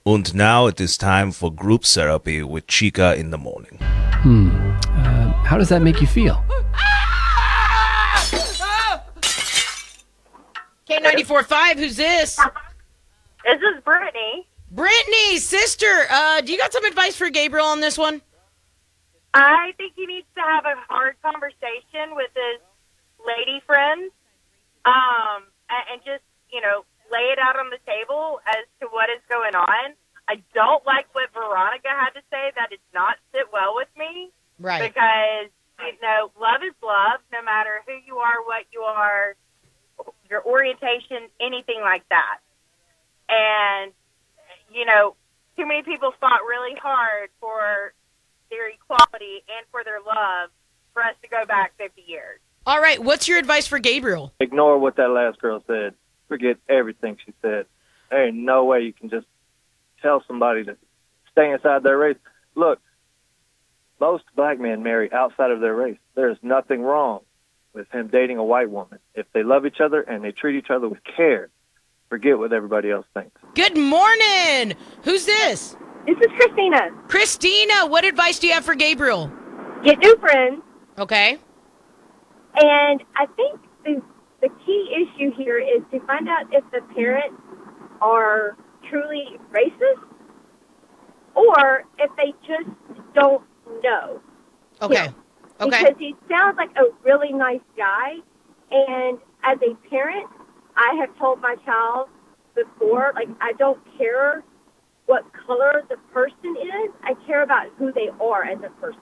And 0.05 0.35
now 0.35 0.67
it 0.67 0.81
is 0.81 0.97
time 0.97 1.31
for 1.31 1.53
group 1.53 1.85
therapy 1.85 2.43
with 2.43 2.67
Chica 2.67 3.15
in 3.15 3.29
the 3.29 3.37
morning. 3.37 3.77
Uh, 3.81 5.31
how 5.45 5.57
does 5.57 5.69
that 5.69 5.81
make 5.81 6.01
you 6.01 6.07
feel? 6.07 6.43
K94.5, 10.89 11.77
who's 11.77 11.95
this? 11.95 12.35
This 13.45 13.61
is 13.61 13.81
Brittany. 13.85 14.45
Brittany, 14.71 15.37
sister. 15.37 16.07
Uh, 16.09 16.41
do 16.41 16.51
you 16.51 16.57
got 16.57 16.73
some 16.73 16.85
advice 16.85 17.15
for 17.15 17.29
Gabriel 17.29 17.67
on 17.67 17.79
this 17.79 17.97
one? 17.97 18.21
I 19.33 19.73
think 19.77 19.93
he 19.95 20.05
needs 20.05 20.27
to 20.35 20.41
have 20.41 20.65
a 20.65 20.75
hard 20.89 21.15
conversation 21.21 22.15
with 22.15 22.31
his 22.33 22.59
lady 23.25 23.61
friends, 23.65 24.11
um, 24.85 25.43
and, 25.69 26.01
just 26.05 26.23
you 26.51 26.61
know 26.61 26.85
lay 27.11 27.31
it 27.31 27.39
out 27.39 27.57
on 27.57 27.69
the 27.69 27.77
table 27.85 28.39
as 28.47 28.65
to 28.81 28.87
what 28.87 29.09
is 29.09 29.21
going 29.29 29.55
on. 29.55 29.93
I 30.29 30.41
don't 30.53 30.85
like 30.85 31.07
what 31.13 31.31
Veronica 31.33 31.87
had 31.89 32.11
to 32.11 32.21
say. 32.31 32.51
That 32.55 32.69
did 32.69 32.79
not 32.93 33.15
sit 33.33 33.47
well 33.53 33.75
with 33.75 33.87
me 33.97 34.31
Right. 34.59 34.91
because 34.91 35.49
you 35.79 35.93
know 36.01 36.31
love 36.39 36.61
is 36.63 36.73
love, 36.83 37.19
no 37.31 37.41
matter 37.43 37.81
who 37.85 37.93
you 38.05 38.17
are, 38.17 38.43
what 38.45 38.65
you 38.71 38.81
are, 38.81 39.35
your 40.29 40.43
orientation, 40.45 41.29
anything 41.39 41.81
like 41.81 42.03
that. 42.09 42.39
And 43.29 43.91
you 44.73 44.85
know, 44.85 45.15
too 45.57 45.65
many 45.65 45.83
people 45.83 46.13
fought 46.19 46.41
really 46.47 46.75
hard 46.81 47.29
for 47.39 47.93
their 48.49 48.69
equality 48.69 49.43
and 49.47 49.65
for 49.71 49.83
their 49.83 49.99
love 49.99 50.49
for 50.93 51.03
us 51.03 51.15
to 51.21 51.27
go 51.27 51.45
back 51.45 51.73
50 51.77 52.01
years. 52.07 52.39
All 52.65 52.81
right. 52.81 53.01
What's 53.01 53.27
your 53.27 53.39
advice 53.39 53.67
for 53.67 53.79
Gabriel? 53.79 54.33
Ignore 54.39 54.79
what 54.79 54.97
that 54.97 55.09
last 55.09 55.39
girl 55.39 55.63
said. 55.67 55.93
Forget 56.27 56.57
everything 56.67 57.17
she 57.25 57.33
said. 57.41 57.65
There 58.09 58.27
ain't 58.27 58.37
no 58.37 58.65
way 58.65 58.81
you 58.81 58.93
can 58.93 59.09
just 59.09 59.25
tell 60.01 60.23
somebody 60.27 60.63
to 60.65 60.77
stay 61.31 61.51
inside 61.51 61.83
their 61.83 61.97
race. 61.97 62.17
Look, 62.55 62.79
most 63.99 64.23
black 64.35 64.59
men 64.59 64.83
marry 64.83 65.11
outside 65.11 65.51
of 65.51 65.59
their 65.61 65.73
race. 65.73 65.97
There 66.15 66.29
is 66.29 66.37
nothing 66.41 66.81
wrong 66.81 67.21
with 67.73 67.89
him 67.91 68.07
dating 68.07 68.37
a 68.37 68.43
white 68.43 68.69
woman. 68.69 68.99
If 69.15 69.27
they 69.33 69.43
love 69.43 69.65
each 69.65 69.79
other 69.79 70.01
and 70.01 70.23
they 70.23 70.31
treat 70.31 70.57
each 70.57 70.69
other 70.69 70.87
with 70.87 70.99
care, 71.03 71.49
forget 72.09 72.37
what 72.37 72.53
everybody 72.53 72.91
else 72.91 73.05
thinks. 73.13 73.31
Good 73.55 73.77
morning. 73.77 74.75
Who's 75.03 75.25
this? 75.25 75.75
This 76.05 76.17
is 76.17 76.27
Christina. 76.37 76.89
Christina, 77.07 77.85
what 77.87 78.05
advice 78.05 78.39
do 78.39 78.47
you 78.47 78.53
have 78.53 78.65
for 78.65 78.75
Gabriel? 78.75 79.31
Get 79.83 79.99
new 79.99 80.15
friends, 80.17 80.61
Okay. 80.97 81.37
and 82.55 83.03
I 83.15 83.25
think 83.35 83.59
the 83.85 84.01
the 84.41 84.49
key 84.65 85.05
issue 85.15 85.31
here 85.35 85.57
is 85.59 85.81
to 85.91 85.99
find 86.05 86.27
out 86.29 86.45
if 86.51 86.63
the 86.71 86.81
parents 86.95 87.35
are 88.01 88.55
truly 88.89 89.37
racist 89.51 90.03
or 91.35 91.83
if 91.99 92.09
they 92.17 92.33
just 92.47 92.69
don't 93.13 93.43
know. 93.83 94.19
Okay. 94.81 95.05
him. 95.07 95.15
Okay. 95.59 95.79
Because 95.83 95.95
he 95.99 96.15
sounds 96.29 96.55
like 96.57 96.69
a 96.77 96.83
really 97.03 97.33
nice 97.33 97.61
guy, 97.75 98.13
and 98.71 99.17
as 99.43 99.57
a 99.61 99.75
parent, 99.89 100.27
I 100.77 100.95
have 101.01 101.17
told 101.17 101.41
my 101.41 101.55
child 101.65 102.09
before, 102.55 103.11
like 103.15 103.29
I 103.41 103.53
don't 103.53 103.79
care 103.97 104.43
what 105.07 105.23
color 105.45 105.83
the 105.89 105.97
person 106.13 106.55
is. 106.61 106.91
I 107.03 107.13
care 107.25 107.43
about 107.43 107.67
who 107.77 107.91
they 107.91 108.09
are 108.21 108.43
as 108.43 108.59
a 108.59 108.69
person. 108.81 109.01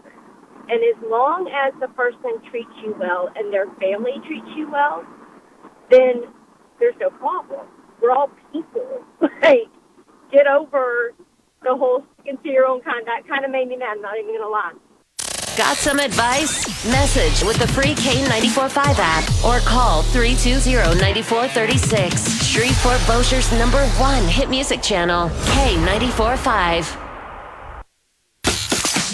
And 0.67 0.81
as 0.81 1.09
long 1.09 1.47
as 1.47 1.73
the 1.79 1.87
person 1.89 2.41
treats 2.49 2.71
you 2.83 2.95
well 2.99 3.29
and 3.35 3.53
their 3.53 3.67
family 3.79 4.13
treats 4.25 4.47
you 4.55 4.69
well, 4.71 5.05
then 5.91 6.23
there's 6.79 6.95
no 6.99 7.09
problem. 7.11 7.67
We're 8.01 8.11
all 8.11 8.31
people. 8.51 9.03
like, 9.43 9.69
get 10.31 10.47
over 10.47 11.13
the 11.63 11.75
whole 11.75 12.03
sticking 12.15 12.37
to 12.43 12.49
your 12.49 12.65
own 12.65 12.81
kind. 12.81 13.05
That 13.05 13.27
kind 13.27 13.45
of 13.45 13.51
made 13.51 13.67
me 13.67 13.77
mad. 13.77 13.97
I'm 13.97 14.01
not 14.01 14.17
even 14.19 14.35
gonna 14.35 14.49
lie. 14.49 14.73
Got 15.57 15.77
some 15.77 15.99
advice? 15.99 16.85
Message 16.85 17.43
with 17.47 17.57
the 17.57 17.67
free 17.67 17.95
K945 17.95 18.95
app 18.97 19.23
or 19.45 19.59
call 19.65 20.03
320-9436. 20.03 22.43
Shreveport 22.43 22.99
Bossier's 23.07 23.49
number 23.57 23.87
one 23.91 24.25
hit 24.25 24.49
music 24.49 24.81
channel, 24.81 25.29
K945. 25.29 27.03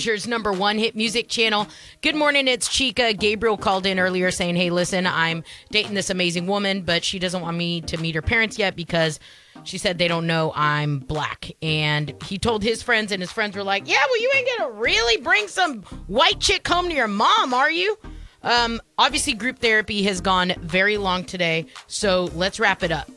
Here's 0.02 0.28
number 0.28 0.52
one 0.52 0.80
hit 0.80 0.96
music 0.96 1.30
channel. 1.30 1.68
Good 2.02 2.16
morning, 2.16 2.48
it's 2.48 2.68
Chica. 2.68 3.14
Gabriel 3.14 3.56
called 3.56 3.86
in 3.86 4.00
earlier 4.00 4.32
saying, 4.32 4.56
Hey, 4.56 4.72
listen, 4.72 5.06
I'm 5.06 5.44
dating 5.70 5.94
this 5.94 6.10
amazing 6.10 6.48
woman, 6.48 6.82
but 6.82 7.04
she 7.04 7.20
doesn't 7.20 7.44
want 7.44 7.56
me 7.56 7.82
to 7.82 7.98
meet 7.98 8.16
her 8.16 8.24
parents 8.24 8.58
yet 8.58 8.76
because 8.76 9.20
she 9.64 9.78
said 9.78 9.98
they 9.98 10.08
don't 10.08 10.28
know 10.28 10.52
I'm 10.56 11.00
black. 11.00 11.52
And 11.62 12.14
he 12.24 12.38
told 12.38 12.64
his 12.64 12.82
friends, 12.82 13.12
and 13.12 13.22
his 13.22 13.32
friends 13.32 13.56
were 13.56 13.64
like, 13.64 13.88
Yeah, 13.88 14.04
well, 14.10 14.22
you 14.22 14.32
ain't 14.36 14.48
gonna 14.58 14.72
really 14.72 15.22
bring 15.22 15.48
some 15.48 15.82
white 16.08 16.40
chick 16.40 16.68
home 16.68 16.90
to 16.90 16.96
your 16.96 17.08
mom, 17.08 17.54
are 17.54 17.72
you? 17.72 17.98
Um, 18.44 18.82
obviously, 18.98 19.34
group 19.34 19.60
therapy 19.60 20.04
has 20.04 20.20
gone 20.20 20.54
very 20.62 20.98
long 20.98 21.26
today, 21.26 21.68
so 21.88 22.26
let's 22.34 22.60
wrap 22.60 22.82
it 22.84 22.92
up. 22.92 23.10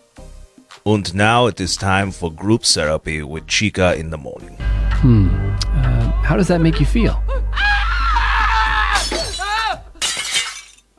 And 0.87 1.15
now 1.15 1.47
it 1.47 1.61
is 1.61 1.77
time 1.77 2.11
for 2.11 2.31
group 2.31 2.63
therapy 2.63 3.23
with 3.23 3.47
Chica 3.47 3.95
in 3.97 4.11
the 4.11 4.19
morning. 4.19 4.57
Uh, 4.61 6.11
how 6.23 6.37
does 6.37 6.49
that 6.49 6.61
make 6.61 6.79
you 6.79 6.87
feel? 6.87 7.23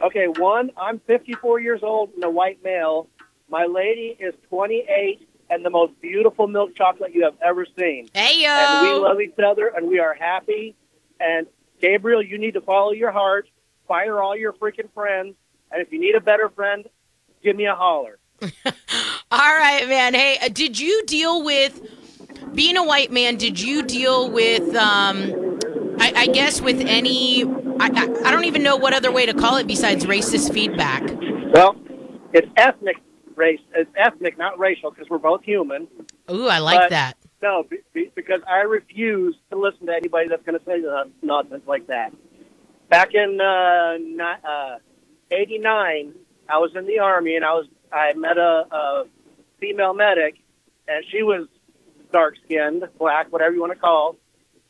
Okay, 0.06 0.28
one, 0.28 0.70
I'm 0.78 1.00
54 1.08 1.60
years 1.62 1.82
old 1.82 2.12
and 2.14 2.24
a 2.24 2.30
white 2.30 2.64
male. 2.64 3.08
My 3.50 3.66
lady 3.66 4.16
is 4.20 4.34
28 4.50 5.28
and 5.50 5.64
the 5.64 5.70
most 5.70 6.00
beautiful 6.02 6.48
milk 6.48 6.76
chocolate 6.76 7.14
you 7.14 7.24
have 7.24 7.36
ever 7.42 7.66
seen. 7.78 8.10
Hey, 8.14 8.42
yo. 8.42 8.50
And 8.50 8.88
we 8.88 9.08
love 9.08 9.22
each 9.22 9.38
other 9.44 9.68
and 9.68 9.88
we 9.88 10.00
are 10.00 10.14
happy. 10.14 10.76
And 11.20 11.48
Gabriel, 11.80 12.22
you 12.22 12.38
need 12.38 12.56
to 12.56 12.62
follow 12.62 12.92
your 12.92 13.12
heart, 13.12 13.48
fire 13.88 14.22
all 14.22 14.36
your 14.36 14.54
freaking 14.54 14.92
friends. 14.94 15.36
And 15.72 15.82
if 15.82 15.92
you 15.92 16.00
need 16.00 16.16
a 16.16 16.22
better 16.22 16.50
friend, 16.50 16.88
give 17.44 17.56
me 17.56 17.66
a 17.66 17.76
holler. 17.76 18.18
All 18.42 18.52
right, 19.32 19.88
man. 19.88 20.14
Hey, 20.14 20.38
uh, 20.42 20.50
did 20.50 20.80
you 20.80 21.04
deal 21.06 21.44
with 21.44 21.82
being 22.54 22.78
a 22.78 22.84
white 22.84 23.12
man? 23.12 23.38
Did 23.38 23.60
you 23.60 23.82
deal 23.82 24.30
with, 24.30 24.76
um, 24.76 25.58
I, 26.00 26.14
I 26.16 26.28
guess, 26.28 26.62
with 26.62 26.80
any? 26.82 27.44
I, 27.44 27.88
I, 27.88 28.28
I 28.28 28.32
don't 28.32 28.46
even 28.46 28.62
know 28.62 28.76
what 28.76 28.94
other 28.94 29.12
way 29.12 29.26
to 29.26 29.34
call 29.34 29.58
it 29.58 29.68
besides 29.68 30.06
racist 30.06 30.54
feedback. 30.54 31.02
Well, 31.54 31.76
it's 32.34 32.48
ethnic 32.58 32.98
race. 33.36 33.60
It's 33.74 33.90
ethnic, 33.98 34.38
not 34.38 34.58
racial, 34.60 34.92
because 34.92 35.10
we're 35.10 35.18
both 35.18 35.44
human. 35.44 35.88
Ooh, 36.32 36.48
I 36.48 36.60
like 36.60 36.80
But- 36.80 36.90
that. 36.92 37.14
No, 37.42 37.64
be, 37.64 37.78
be, 37.94 38.12
because 38.16 38.42
I 38.48 38.62
refuse 38.62 39.36
to 39.52 39.58
listen 39.60 39.86
to 39.88 39.94
anybody 39.94 40.30
that's 40.30 40.42
going 40.44 40.58
to 40.58 40.66
say 40.66 40.78
no- 40.80 41.12
nonsense 41.22 41.64
like 41.68 41.86
that. 41.88 42.12
Back 42.90 43.14
in 43.14 43.40
uh, 43.40 43.98
ni- 43.98 44.48
uh, 44.48 44.78
'89, 45.30 46.14
I 46.50 46.58
was 46.58 46.72
in 46.76 46.88
the 46.88 47.00
army, 47.00 47.36
and 47.36 47.46
I 47.46 47.54
was 47.54 47.68
I 47.92 48.14
met 48.14 48.38
a, 48.38 48.66
a 48.72 49.04
female 49.60 49.94
medic, 49.94 50.36
and 50.88 51.04
she 51.12 51.22
was 51.24 51.48
dark 52.12 52.36
skinned, 52.46 52.88
black, 52.98 53.32
whatever 53.32 53.54
you 53.54 53.62
want 53.62 53.74
to 53.74 53.80
call. 53.80 54.16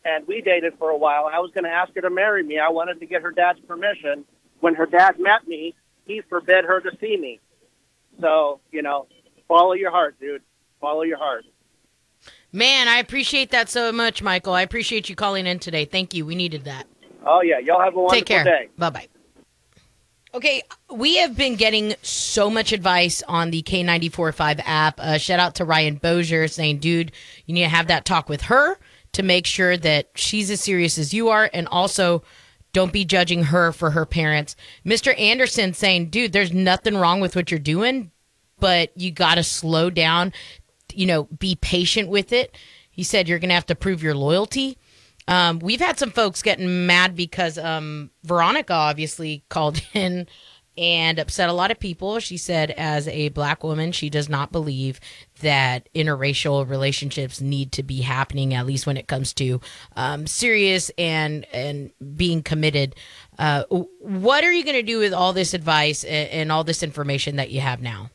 And 0.03 0.27
we 0.27 0.41
dated 0.41 0.73
for 0.77 0.89
a 0.89 0.97
while. 0.97 1.29
I 1.31 1.39
was 1.39 1.51
going 1.51 1.63
to 1.63 1.69
ask 1.71 1.93
her 1.95 2.01
to 2.01 2.09
marry 2.09 2.43
me. 2.43 2.59
I 2.59 2.69
wanted 2.69 2.99
to 2.99 3.05
get 3.05 3.21
her 3.21 3.31
dad's 3.31 3.59
permission. 3.61 4.25
When 4.59 4.75
her 4.75 4.85
dad 4.85 5.19
met 5.19 5.47
me, 5.47 5.75
he 6.05 6.21
forbid 6.21 6.65
her 6.65 6.79
to 6.81 6.91
see 6.99 7.15
me. 7.17 7.39
So 8.19 8.59
you 8.71 8.81
know, 8.81 9.07
follow 9.47 9.73
your 9.73 9.91
heart, 9.91 10.19
dude. 10.19 10.41
Follow 10.79 11.03
your 11.03 11.17
heart. 11.17 11.45
Man, 12.51 12.87
I 12.87 12.99
appreciate 12.99 13.51
that 13.51 13.69
so 13.69 13.91
much, 13.91 14.21
Michael. 14.21 14.53
I 14.53 14.61
appreciate 14.61 15.09
you 15.09 15.15
calling 15.15 15.45
in 15.45 15.59
today. 15.59 15.85
Thank 15.85 16.13
you. 16.13 16.25
We 16.25 16.35
needed 16.35 16.63
that. 16.65 16.87
Oh 17.25 17.41
yeah, 17.41 17.59
y'all 17.59 17.81
have 17.81 17.95
a 17.95 17.97
wonderful 17.97 18.09
Take 18.09 18.25
care. 18.25 18.43
day. 18.43 18.69
Bye 18.77 18.89
bye. 18.89 19.07
Okay, 20.33 20.63
we 20.91 21.15
have 21.17 21.37
been 21.37 21.55
getting 21.55 21.95
so 22.01 22.49
much 22.49 22.73
advice 22.73 23.23
on 23.25 23.51
the 23.51 23.63
K945 23.63 24.61
app. 24.65 24.99
Uh, 24.99 25.17
shout 25.17 25.39
out 25.39 25.55
to 25.55 25.65
Ryan 25.65 25.95
Bossier 25.95 26.49
saying, 26.49 26.79
dude, 26.79 27.13
you 27.45 27.53
need 27.53 27.63
to 27.63 27.69
have 27.69 27.87
that 27.87 28.03
talk 28.03 28.27
with 28.27 28.41
her 28.41 28.77
to 29.13 29.23
make 29.23 29.45
sure 29.45 29.77
that 29.77 30.09
she's 30.15 30.51
as 30.51 30.59
serious 30.59 30.97
as 30.97 31.13
you 31.13 31.29
are. 31.29 31.49
And 31.53 31.69
also, 31.69 32.21
don't 32.75 32.91
be 32.91 33.05
judging 33.05 33.43
her 33.45 33.71
for 33.71 33.91
her 33.91 34.05
parents. 34.05 34.53
Mr. 34.85 35.17
Anderson 35.17 35.73
saying, 35.73 36.09
dude, 36.09 36.33
there's 36.33 36.51
nothing 36.51 36.97
wrong 36.97 37.21
with 37.21 37.33
what 37.33 37.49
you're 37.49 37.57
doing, 37.57 38.11
but 38.59 38.91
you 38.99 39.11
got 39.11 39.35
to 39.35 39.43
slow 39.43 39.89
down, 39.89 40.33
you 40.93 41.05
know, 41.05 41.23
be 41.23 41.55
patient 41.55 42.09
with 42.09 42.33
it. 42.33 42.53
He 42.91 43.01
said, 43.01 43.29
you're 43.29 43.39
going 43.39 43.47
to 43.47 43.55
have 43.55 43.65
to 43.67 43.75
prove 43.75 44.03
your 44.03 44.13
loyalty. 44.13 44.77
Um, 45.25 45.59
we've 45.59 45.79
had 45.79 45.97
some 45.97 46.11
folks 46.11 46.41
getting 46.41 46.85
mad 46.85 47.15
because 47.15 47.57
um, 47.57 48.11
Veronica 48.25 48.73
obviously 48.73 49.45
called 49.47 49.81
in 49.93 50.27
and 50.77 51.19
upset 51.19 51.49
a 51.49 51.53
lot 51.53 51.71
of 51.71 51.79
people. 51.79 52.19
She 52.19 52.37
said, 52.37 52.71
as 52.71 53.07
a 53.07 53.29
black 53.29 53.63
woman, 53.63 53.91
she 53.91 54.09
does 54.09 54.29
not 54.29 54.51
believe 54.51 54.99
that 55.41 55.89
interracial 55.93 56.67
relationships 56.69 57.41
need 57.41 57.71
to 57.73 57.83
be 57.83 58.01
happening, 58.01 58.53
at 58.53 58.65
least 58.65 58.87
when 58.87 58.97
it 58.97 59.07
comes 59.07 59.33
to 59.35 59.61
um, 59.95 60.27
serious 60.27 60.91
and 60.97 61.45
and 61.53 61.91
being 62.15 62.43
committed. 62.43 62.95
Uh, 63.37 63.63
what 63.69 64.43
are 64.43 64.51
you 64.51 64.63
going 64.63 64.75
to 64.75 64.83
do 64.83 64.99
with 64.99 65.13
all 65.13 65.33
this 65.33 65.53
advice 65.53 66.03
and, 66.03 66.29
and 66.29 66.51
all 66.51 66.63
this 66.63 66.83
information 66.83 67.35
that 67.37 67.51
you 67.51 67.61
have 67.61 67.81
now? 67.81 68.09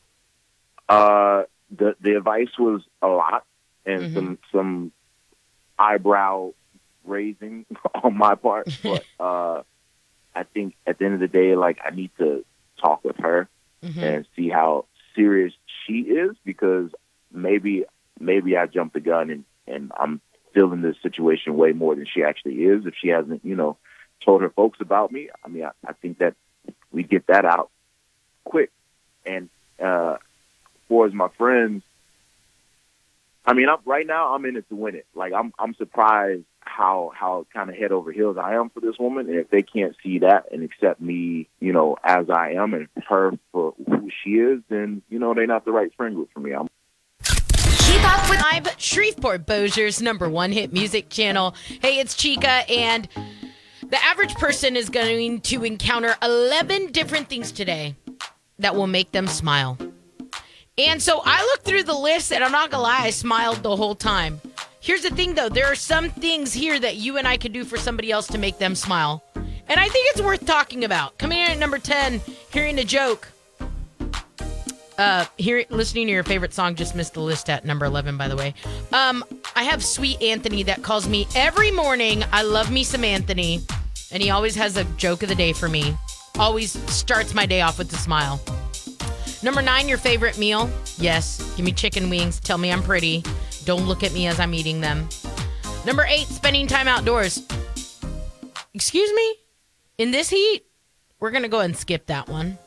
Uh, 0.88 1.44
the 1.70 1.94
the 2.00 2.16
advice 2.16 2.58
was 2.58 2.82
a 3.02 3.08
lot 3.08 3.44
and 3.86 4.12
some 4.12 4.38
some 4.52 4.92
eyebrow 5.78 6.52
raising 7.04 7.66
on 8.02 8.16
my 8.16 8.34
part, 8.34 8.68
but 8.82 9.04
uh, 9.18 9.62
I 10.34 10.42
think 10.44 10.74
at 10.86 10.98
the 10.98 11.04
end 11.04 11.14
of 11.14 11.20
the 11.20 11.28
day, 11.28 11.56
like 11.56 11.78
I 11.84 11.90
need 11.90 12.10
to 12.18 12.44
talk 12.80 13.04
with 13.04 13.16
her 13.18 13.48
Mm-hmm. 13.82 14.04
and 14.04 14.26
see 14.36 14.50
how 14.50 14.84
serious 15.14 15.54
she 15.86 16.00
is 16.00 16.36
because 16.44 16.90
maybe 17.32 17.86
maybe 18.18 18.54
I 18.54 18.66
jumped 18.66 18.92
the 18.92 19.00
gun 19.00 19.30
and 19.30 19.44
and 19.66 19.90
I'm 19.98 20.20
feeling 20.52 20.82
this 20.82 20.96
situation 21.02 21.56
way 21.56 21.72
more 21.72 21.94
than 21.94 22.04
she 22.04 22.22
actually 22.22 22.56
is. 22.56 22.84
If 22.84 22.92
she 23.00 23.08
hasn't, 23.08 23.42
you 23.42 23.56
know, 23.56 23.78
told 24.22 24.42
her 24.42 24.50
folks 24.50 24.80
about 24.82 25.10
me, 25.12 25.30
I 25.42 25.48
mean, 25.48 25.64
I, 25.64 25.70
I 25.86 25.94
think 25.94 26.18
that 26.18 26.34
we 26.92 27.04
get 27.04 27.26
that 27.28 27.46
out 27.46 27.70
quick. 28.44 28.70
And 29.24 29.48
uh, 29.82 30.16
for 30.86 31.06
as 31.06 31.14
my 31.14 31.28
friends, 31.38 31.82
I 33.46 33.54
mean, 33.54 33.70
I'm, 33.70 33.78
right 33.86 34.06
now 34.06 34.34
I'm 34.34 34.44
in 34.44 34.56
it 34.56 34.68
to 34.68 34.76
win 34.76 34.94
it. 34.94 35.06
Like 35.14 35.32
I'm 35.32 35.54
I'm 35.58 35.74
surprised 35.74 36.44
how 36.60 37.12
how 37.14 37.46
kind 37.52 37.70
of 37.70 37.76
head 37.76 37.92
over 37.92 38.12
heels 38.12 38.36
I 38.36 38.54
am 38.54 38.70
for 38.70 38.80
this 38.80 38.98
woman, 38.98 39.28
and 39.28 39.38
if 39.38 39.50
they 39.50 39.62
can't 39.62 39.96
see 40.02 40.20
that 40.20 40.52
and 40.52 40.62
accept 40.62 41.00
me, 41.00 41.48
you 41.60 41.72
know, 41.72 41.96
as 42.04 42.30
I 42.30 42.52
am 42.52 42.74
and 42.74 42.88
her 43.08 43.32
for 43.52 43.74
who 43.86 44.08
she 44.22 44.30
is, 44.30 44.60
then 44.68 45.02
you 45.08 45.18
know 45.18 45.34
they're 45.34 45.46
not 45.46 45.64
the 45.64 45.72
right 45.72 45.92
friend 45.96 46.14
group 46.14 46.30
for 46.32 46.40
me. 46.40 46.54
I'm 46.54 46.68
Keep 47.22 48.04
up 48.04 48.30
with 48.30 48.40
Live 48.40 48.74
Shreveport 48.78 49.46
Bossier's 49.46 50.00
number 50.00 50.28
one 50.28 50.52
hit 50.52 50.72
music 50.72 51.10
channel. 51.10 51.54
Hey, 51.82 51.98
it's 51.98 52.14
Chica, 52.14 52.62
and 52.70 53.08
the 53.88 54.02
average 54.04 54.34
person 54.36 54.76
is 54.76 54.88
going 54.88 55.40
to 55.40 55.64
encounter 55.64 56.14
11 56.22 56.92
different 56.92 57.28
things 57.28 57.50
today 57.50 57.96
that 58.60 58.76
will 58.76 58.86
make 58.86 59.10
them 59.10 59.26
smile. 59.26 59.76
And 60.78 61.02
so 61.02 61.20
I 61.24 61.42
looked 61.42 61.64
through 61.64 61.82
the 61.82 61.94
list, 61.94 62.32
and 62.32 62.44
I'm 62.44 62.52
not 62.52 62.70
gonna 62.70 62.84
lie, 62.84 63.00
I 63.00 63.10
smiled 63.10 63.62
the 63.62 63.74
whole 63.74 63.94
time. 63.94 64.40
Here's 64.82 65.02
the 65.02 65.10
thing 65.10 65.34
though, 65.34 65.50
there 65.50 65.66
are 65.66 65.74
some 65.74 66.08
things 66.08 66.54
here 66.54 66.80
that 66.80 66.96
you 66.96 67.18
and 67.18 67.28
I 67.28 67.36
could 67.36 67.52
do 67.52 67.64
for 67.64 67.76
somebody 67.76 68.10
else 68.10 68.26
to 68.28 68.38
make 68.38 68.58
them 68.58 68.74
smile. 68.74 69.22
And 69.34 69.78
I 69.78 69.88
think 69.88 70.08
it's 70.10 70.22
worth 70.22 70.46
talking 70.46 70.84
about. 70.84 71.18
Coming 71.18 71.38
in 71.38 71.50
at 71.50 71.58
number 71.58 71.78
10, 71.78 72.20
hearing 72.50 72.78
a 72.78 72.84
joke. 72.84 73.28
Uh, 74.96 75.24
here, 75.36 75.64
listening 75.70 76.06
to 76.06 76.12
your 76.12 76.24
favorite 76.24 76.52
song 76.52 76.74
just 76.74 76.94
missed 76.94 77.14
the 77.14 77.20
list 77.20 77.48
at 77.48 77.64
number 77.64 77.84
11, 77.84 78.16
by 78.16 78.26
the 78.26 78.36
way. 78.36 78.54
Um, 78.92 79.22
I 79.54 79.64
have 79.64 79.84
Sweet 79.84 80.20
Anthony 80.22 80.62
that 80.64 80.82
calls 80.82 81.08
me 81.08 81.26
every 81.34 81.70
morning. 81.70 82.24
I 82.32 82.42
love 82.42 82.70
me 82.70 82.82
some 82.82 83.04
Anthony. 83.04 83.60
And 84.12 84.22
he 84.22 84.30
always 84.30 84.56
has 84.56 84.76
a 84.76 84.84
joke 84.96 85.22
of 85.22 85.28
the 85.28 85.34
day 85.34 85.52
for 85.52 85.68
me. 85.68 85.94
Always 86.38 86.72
starts 86.90 87.34
my 87.34 87.46
day 87.46 87.60
off 87.60 87.78
with 87.78 87.92
a 87.92 87.96
smile. 87.96 88.40
Number 89.42 89.62
nine, 89.62 89.88
your 89.88 89.98
favorite 89.98 90.36
meal? 90.36 90.68
Yes, 90.98 91.54
give 91.56 91.64
me 91.64 91.72
chicken 91.72 92.10
wings. 92.10 92.40
Tell 92.40 92.58
me 92.58 92.72
I'm 92.72 92.82
pretty. 92.82 93.22
Don't 93.70 93.86
look 93.86 94.02
at 94.02 94.12
me 94.12 94.26
as 94.26 94.40
I'm 94.40 94.52
eating 94.52 94.80
them. 94.80 95.08
Number 95.86 96.04
eight, 96.08 96.26
spending 96.26 96.66
time 96.66 96.88
outdoors. 96.88 97.46
Excuse 98.74 99.12
me? 99.12 99.36
In 99.96 100.10
this 100.10 100.28
heat? 100.28 100.64
We're 101.20 101.30
going 101.30 101.44
to 101.44 101.48
go 101.48 101.60
and 101.60 101.76
skip 101.76 102.06
that 102.06 102.28
one. 102.28 102.58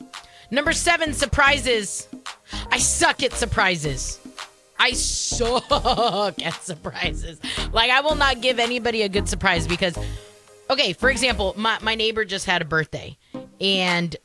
Number 0.49 0.71
seven, 0.71 1.11
surprises. 1.11 2.07
I 2.71 2.77
suck 2.77 3.21
at 3.21 3.33
surprises. 3.33 4.17
I 4.79 4.93
suck 4.93 6.41
at 6.41 6.63
surprises. 6.63 7.41
Like, 7.73 7.91
I 7.91 7.99
will 7.99 8.15
not 8.15 8.39
give 8.39 8.57
anybody 8.57 9.01
a 9.01 9.09
good 9.09 9.27
surprise 9.27 9.67
because, 9.67 9.97
okay, 10.69 10.93
for 10.93 11.09
example, 11.09 11.53
my, 11.57 11.79
my 11.81 11.95
neighbor 11.95 12.23
just 12.23 12.45
had 12.45 12.61
a 12.61 12.65
birthday 12.65 13.17
and, 13.59 14.15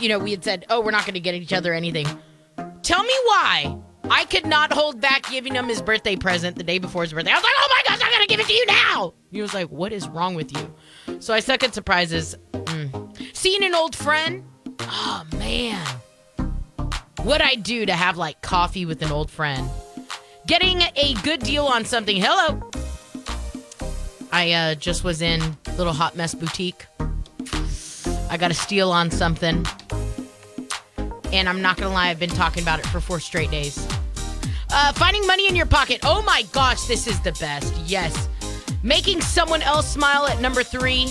you 0.00 0.08
know, 0.08 0.18
we 0.18 0.32
had 0.32 0.42
said, 0.42 0.66
oh, 0.68 0.80
we're 0.80 0.90
not 0.90 1.02
going 1.02 1.14
to 1.14 1.20
get 1.20 1.36
each 1.36 1.52
other 1.52 1.72
anything. 1.72 2.08
Tell 2.82 3.04
me 3.04 3.14
why 3.26 3.78
I 4.10 4.24
could 4.24 4.46
not 4.46 4.72
hold 4.72 5.00
back 5.00 5.28
giving 5.30 5.54
him 5.54 5.68
his 5.68 5.80
birthday 5.80 6.16
present 6.16 6.56
the 6.56 6.64
day 6.64 6.78
before 6.78 7.02
his 7.02 7.12
birthday. 7.12 7.30
I 7.30 7.34
was 7.34 7.44
like, 7.44 7.52
oh 7.56 7.68
my 7.76 7.82
gosh, 7.88 8.06
I 8.06 8.10
got 8.10 8.20
to 8.20 8.26
give 8.26 8.40
it 8.40 8.46
to 8.46 8.52
you 8.52 8.66
now. 8.66 9.14
He 9.30 9.40
was 9.40 9.54
like, 9.54 9.68
what 9.68 9.92
is 9.92 10.08
wrong 10.08 10.34
with 10.34 10.52
you? 10.56 11.20
So 11.20 11.32
I 11.32 11.40
suck 11.40 11.62
at 11.64 11.74
surprises. 11.74 12.36
Mm. 12.52 13.36
Seeing 13.36 13.64
an 13.64 13.74
old 13.74 13.94
friend, 13.94 14.44
oh 14.80 15.24
man 15.38 15.86
what 17.24 17.40
I 17.40 17.54
do 17.54 17.86
to 17.86 17.92
have 17.92 18.16
like 18.16 18.42
coffee 18.42 18.84
with 18.86 19.02
an 19.02 19.12
old 19.12 19.30
friend. 19.30 19.68
Getting 20.46 20.82
a 20.96 21.14
good 21.22 21.40
deal 21.40 21.66
on 21.66 21.84
something. 21.84 22.16
Hello. 22.20 22.68
I 24.32 24.52
uh, 24.52 24.74
just 24.74 25.04
was 25.04 25.22
in 25.22 25.40
Little 25.76 25.92
Hot 25.92 26.16
Mess 26.16 26.34
Boutique. 26.34 26.86
I 28.28 28.36
got 28.38 28.50
a 28.50 28.54
steal 28.54 28.90
on 28.90 29.10
something. 29.10 29.64
And 31.32 31.48
I'm 31.48 31.62
not 31.62 31.78
to 31.78 31.88
lie, 31.88 32.08
I've 32.08 32.18
been 32.18 32.30
talking 32.30 32.62
about 32.62 32.78
it 32.78 32.86
for 32.86 33.00
four 33.00 33.18
straight 33.18 33.50
days. 33.50 33.86
Uh, 34.70 34.92
finding 34.92 35.26
money 35.26 35.48
in 35.48 35.56
your 35.56 35.66
pocket. 35.66 36.00
Oh 36.02 36.22
my 36.22 36.42
gosh, 36.52 36.84
this 36.84 37.06
is 37.06 37.20
the 37.20 37.32
best. 37.32 37.74
Yes. 37.86 38.28
Making 38.82 39.20
someone 39.20 39.62
else 39.62 39.90
smile 39.90 40.26
at 40.26 40.40
number 40.40 40.62
three. 40.62 41.08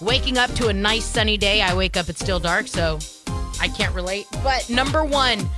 Waking 0.00 0.38
up 0.38 0.52
to 0.54 0.68
a 0.68 0.72
nice 0.72 1.04
sunny 1.04 1.36
day. 1.36 1.62
I 1.62 1.74
wake 1.74 1.96
up, 1.96 2.08
it's 2.08 2.20
still 2.20 2.40
dark, 2.40 2.66
so 2.66 2.98
I 3.60 3.68
can't 3.68 3.94
relate. 3.94 4.26
But 4.42 4.68
number 4.68 5.04
one, 5.04 5.48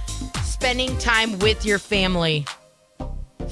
spending 0.44 0.96
time 0.98 1.38
with 1.38 1.64
your 1.64 1.78
family. 1.78 2.46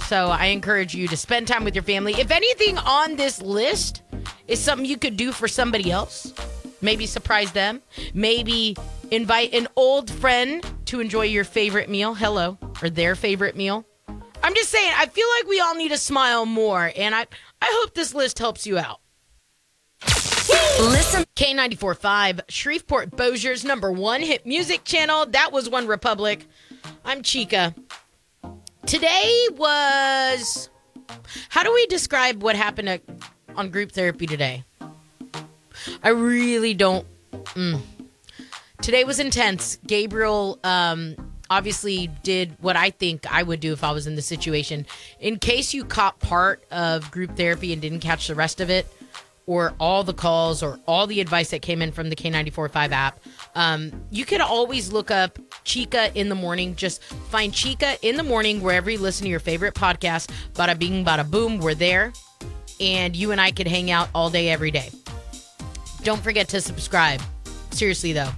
So 0.07 0.27
I 0.27 0.47
encourage 0.47 0.95
you 0.95 1.09
to 1.09 1.17
spend 1.17 1.49
time 1.49 1.65
with 1.65 1.75
your 1.75 1.85
family. 1.85 2.15
If 2.15 2.31
anything 2.31 2.79
on 2.79 3.17
this 3.17 3.41
list 3.41 4.03
is 4.49 4.61
something 4.61 4.87
you 4.87 4.99
could 4.99 5.17
do 5.17 5.33
for 5.33 5.49
somebody 5.49 5.91
else, 5.91 6.33
maybe 6.81 7.07
surprise 7.07 7.53
them, 7.53 7.81
maybe 8.13 8.77
invite 9.15 9.55
an 9.55 9.69
old 9.77 10.11
friend 10.11 10.65
to 10.87 11.01
enjoy 11.01 11.23
your 11.23 11.45
favorite 11.45 11.89
meal. 11.89 12.15
Hello, 12.15 12.59
or 12.83 12.91
their 12.91 13.15
favorite 13.15 13.57
meal. 13.57 13.85
I'm 14.43 14.55
just 14.55 14.71
saying, 14.71 14.93
I 14.97 15.07
feel 15.07 15.27
like 15.39 15.49
we 15.49 15.61
all 15.61 15.75
need 15.75 15.91
to 15.91 15.99
smile 15.99 16.45
more, 16.45 16.93
and 16.97 17.15
I, 17.15 17.27
I 17.63 17.81
hope 17.81 17.95
this 17.95 18.15
list 18.15 18.39
helps 18.39 18.67
you 18.67 18.79
out. 18.79 19.01
Listen. 20.81 21.25
K94.5, 21.37 22.41
Shreveport 22.49 23.13
Bossier's 23.13 23.65
number 23.65 23.91
one 23.91 24.21
hit 24.21 24.45
music 24.45 24.85
channel. 24.85 25.27
That 25.27 25.53
was 25.53 25.69
OneRepublic. 25.69 26.43
I'm 27.05 27.23
Chica. 27.23 27.75
Today 28.85 29.47
was. 29.53 30.69
How 31.49 31.63
do 31.63 31.73
we 31.73 31.87
describe 31.87 32.43
what 32.43 32.57
happened 32.57 32.89
at, 32.89 33.03
on 33.57 33.71
group 33.71 33.93
therapy 33.93 34.27
today? 34.27 34.65
I 36.03 36.11
really 36.11 36.75
don't. 36.75 37.07
Mm. 37.55 37.81
Today 38.85 39.05
was 39.05 39.19
intense. 39.19 39.79
Gabriel 39.87 40.59
um, 40.63 41.17
obviously 41.49 42.09
did 42.23 42.55
what 42.61 42.77
I 42.77 42.91
think 42.91 43.25
I 43.33 43.43
would 43.43 43.61
do 43.61 43.73
if 43.73 43.83
I 43.83 43.93
was 43.93 44.07
in 44.07 44.15
the 44.15 44.21
situation. 44.21 44.85
In 45.21 45.39
case 45.39 45.73
you 45.73 45.87
caught 45.87 46.21
part 46.21 46.63
of 46.71 47.11
group 47.11 47.35
therapy 47.35 47.73
and 47.73 47.81
didn't 47.81 48.01
catch 48.01 48.29
the 48.29 48.35
rest 48.35 48.61
of 48.61 48.69
it, 48.69 48.87
or 49.47 49.73
all 49.81 50.05
the 50.05 50.13
calls 50.13 50.63
or 50.63 50.79
all 50.87 51.07
the 51.07 51.23
advice 51.23 51.49
that 51.53 51.63
came 51.63 51.81
in 51.81 51.93
from 51.93 52.11
the 52.11 52.15
K945 52.15 52.91
app, 52.91 53.21
um, 53.55 53.91
you 54.11 54.27
could 54.27 54.43
always 54.43 54.93
look 54.93 55.11
up 55.11 55.39
Chica 55.65 56.11
in 56.15 56.29
the 56.29 56.35
morning. 56.35 56.77
Just 56.77 57.03
find 57.03 57.55
Chica 57.55 57.97
in 58.07 58.19
the 58.19 58.23
morning 58.23 58.61
wherever 58.61 58.91
you 58.91 58.99
listen 58.99 59.25
to 59.25 59.31
your 59.31 59.41
favorite 59.41 59.73
podcast. 59.73 60.31
Bada 60.53 60.79
bing, 60.79 61.07
bada 61.07 61.29
boom, 61.31 61.57
we're 61.57 61.75
there. 61.75 62.13
And 62.81 63.17
you 63.17 63.31
and 63.31 63.41
I 63.41 63.51
could 63.51 63.67
hang 63.67 63.91
out 63.91 64.11
all 64.15 64.29
day, 64.29 64.51
every 64.51 64.71
day. 64.71 64.91
Don't 66.03 66.23
forget 66.23 66.49
to 66.51 66.61
subscribe. 66.61 67.23
Seriously, 67.71 68.13
though. 68.13 68.29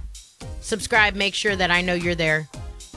Subscribe, 0.67 1.15
make 1.15 1.33
sure 1.33 1.55
that 1.55 1.71
I 1.71 1.79
know 1.79 1.93
you're 1.93 2.13
there 2.13 2.49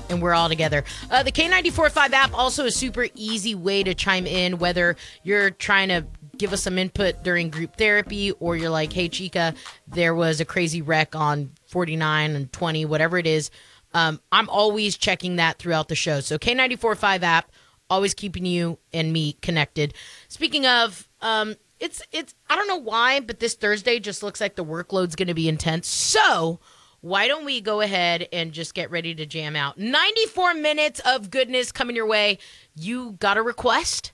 and 0.09 0.21
we're 0.21 0.35
all 0.35 0.49
together. 0.49 0.83
Uh, 1.09 1.23
the 1.23 1.31
K945 1.31 2.13
app 2.13 2.35
also 2.37 2.67
a 2.67 2.71
super 2.73 3.07
easy 3.15 3.55
way 3.55 3.85
to 3.85 3.95
chime 3.95 4.27
in, 4.27 4.59
whether 4.59 4.97
you're 5.23 5.53
trying 5.53 5.89
to 5.91 6.05
give 6.37 6.53
us 6.53 6.65
some 6.65 6.79
input 6.79 7.23
during 7.23 7.49
group 7.49 7.77
therapy 7.77 8.33
or 8.33 8.57
you're 8.57 8.71
like, 8.71 8.93
hey, 8.93 9.09
Chica, 9.09 9.55
there 9.87 10.17
was 10.17 10.41
a 10.41 10.45
crazy 10.45 10.83
wreck 10.83 11.15
on 11.15 11.53
49 11.69 12.35
and 12.35 12.53
20, 12.53 12.87
whatever 12.87 13.19
it 13.19 13.27
is. 13.29 13.53
Um, 13.95 14.21
I'm 14.33 14.49
always 14.49 14.97
checking 14.97 15.37
that 15.37 15.61
throughout 15.61 15.87
the 15.87 15.95
show. 15.95 16.19
So 16.19 16.39
K945 16.39 17.23
app, 17.23 17.53
always 17.89 18.15
keeping 18.15 18.47
you 18.47 18.81
and 18.93 19.13
me 19.13 19.35
connected. 19.43 19.95
Speaking 20.27 20.67
of, 20.67 21.09
um, 21.21 21.55
it's 21.79 22.03
it's 22.11 22.35
I 22.49 22.57
don't 22.57 22.67
know 22.67 22.81
why, 22.81 23.21
but 23.21 23.39
this 23.39 23.55
Thursday 23.55 24.01
just 24.01 24.25
looks 24.25 24.41
like 24.41 24.57
the 24.57 24.65
workload's 24.65 25.15
going 25.15 25.29
to 25.29 25.35
be 25.35 25.49
intense. 25.49 25.87
So 25.87 26.59
why 27.01 27.29
don't 27.29 27.45
we 27.45 27.61
go 27.61 27.81
ahead 27.81 28.29
and 28.33 28.53
just 28.53 28.75
get 28.75 28.91
ready 28.91 29.15
to 29.15 29.27
jam 29.27 29.57
out? 29.57 29.79
94 29.79 30.55
minutes 30.55 31.01
of 31.05 31.31
goodness 31.31 31.73
coming 31.73 31.97
your 31.97 32.07
way. 32.07 32.39
You 32.75 33.13
got 33.21 33.39
a 33.39 33.43
request? 33.43 34.13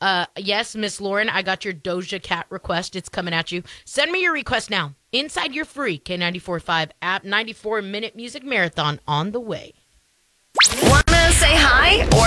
Uh, 0.00 0.26
yes, 0.36 0.76
Miss 0.76 1.00
Lauren, 1.00 1.28
I 1.28 1.42
got 1.42 1.64
your 1.64 1.74
Doja 1.74 2.22
Cat 2.22 2.46
request. 2.50 2.94
It's 2.94 3.08
coming 3.08 3.34
at 3.34 3.50
you. 3.50 3.62
Send 3.84 4.12
me 4.12 4.22
your 4.22 4.32
request 4.32 4.70
now. 4.70 4.94
Inside 5.10 5.54
your 5.54 5.64
free 5.64 5.98
K945 5.98 6.90
app 7.02 7.24
94 7.24 7.82
minute 7.82 8.14
music 8.14 8.44
marathon 8.44 9.00
on 9.08 9.32
the 9.32 9.40
way. 9.40 9.72
Wanna 10.82 11.32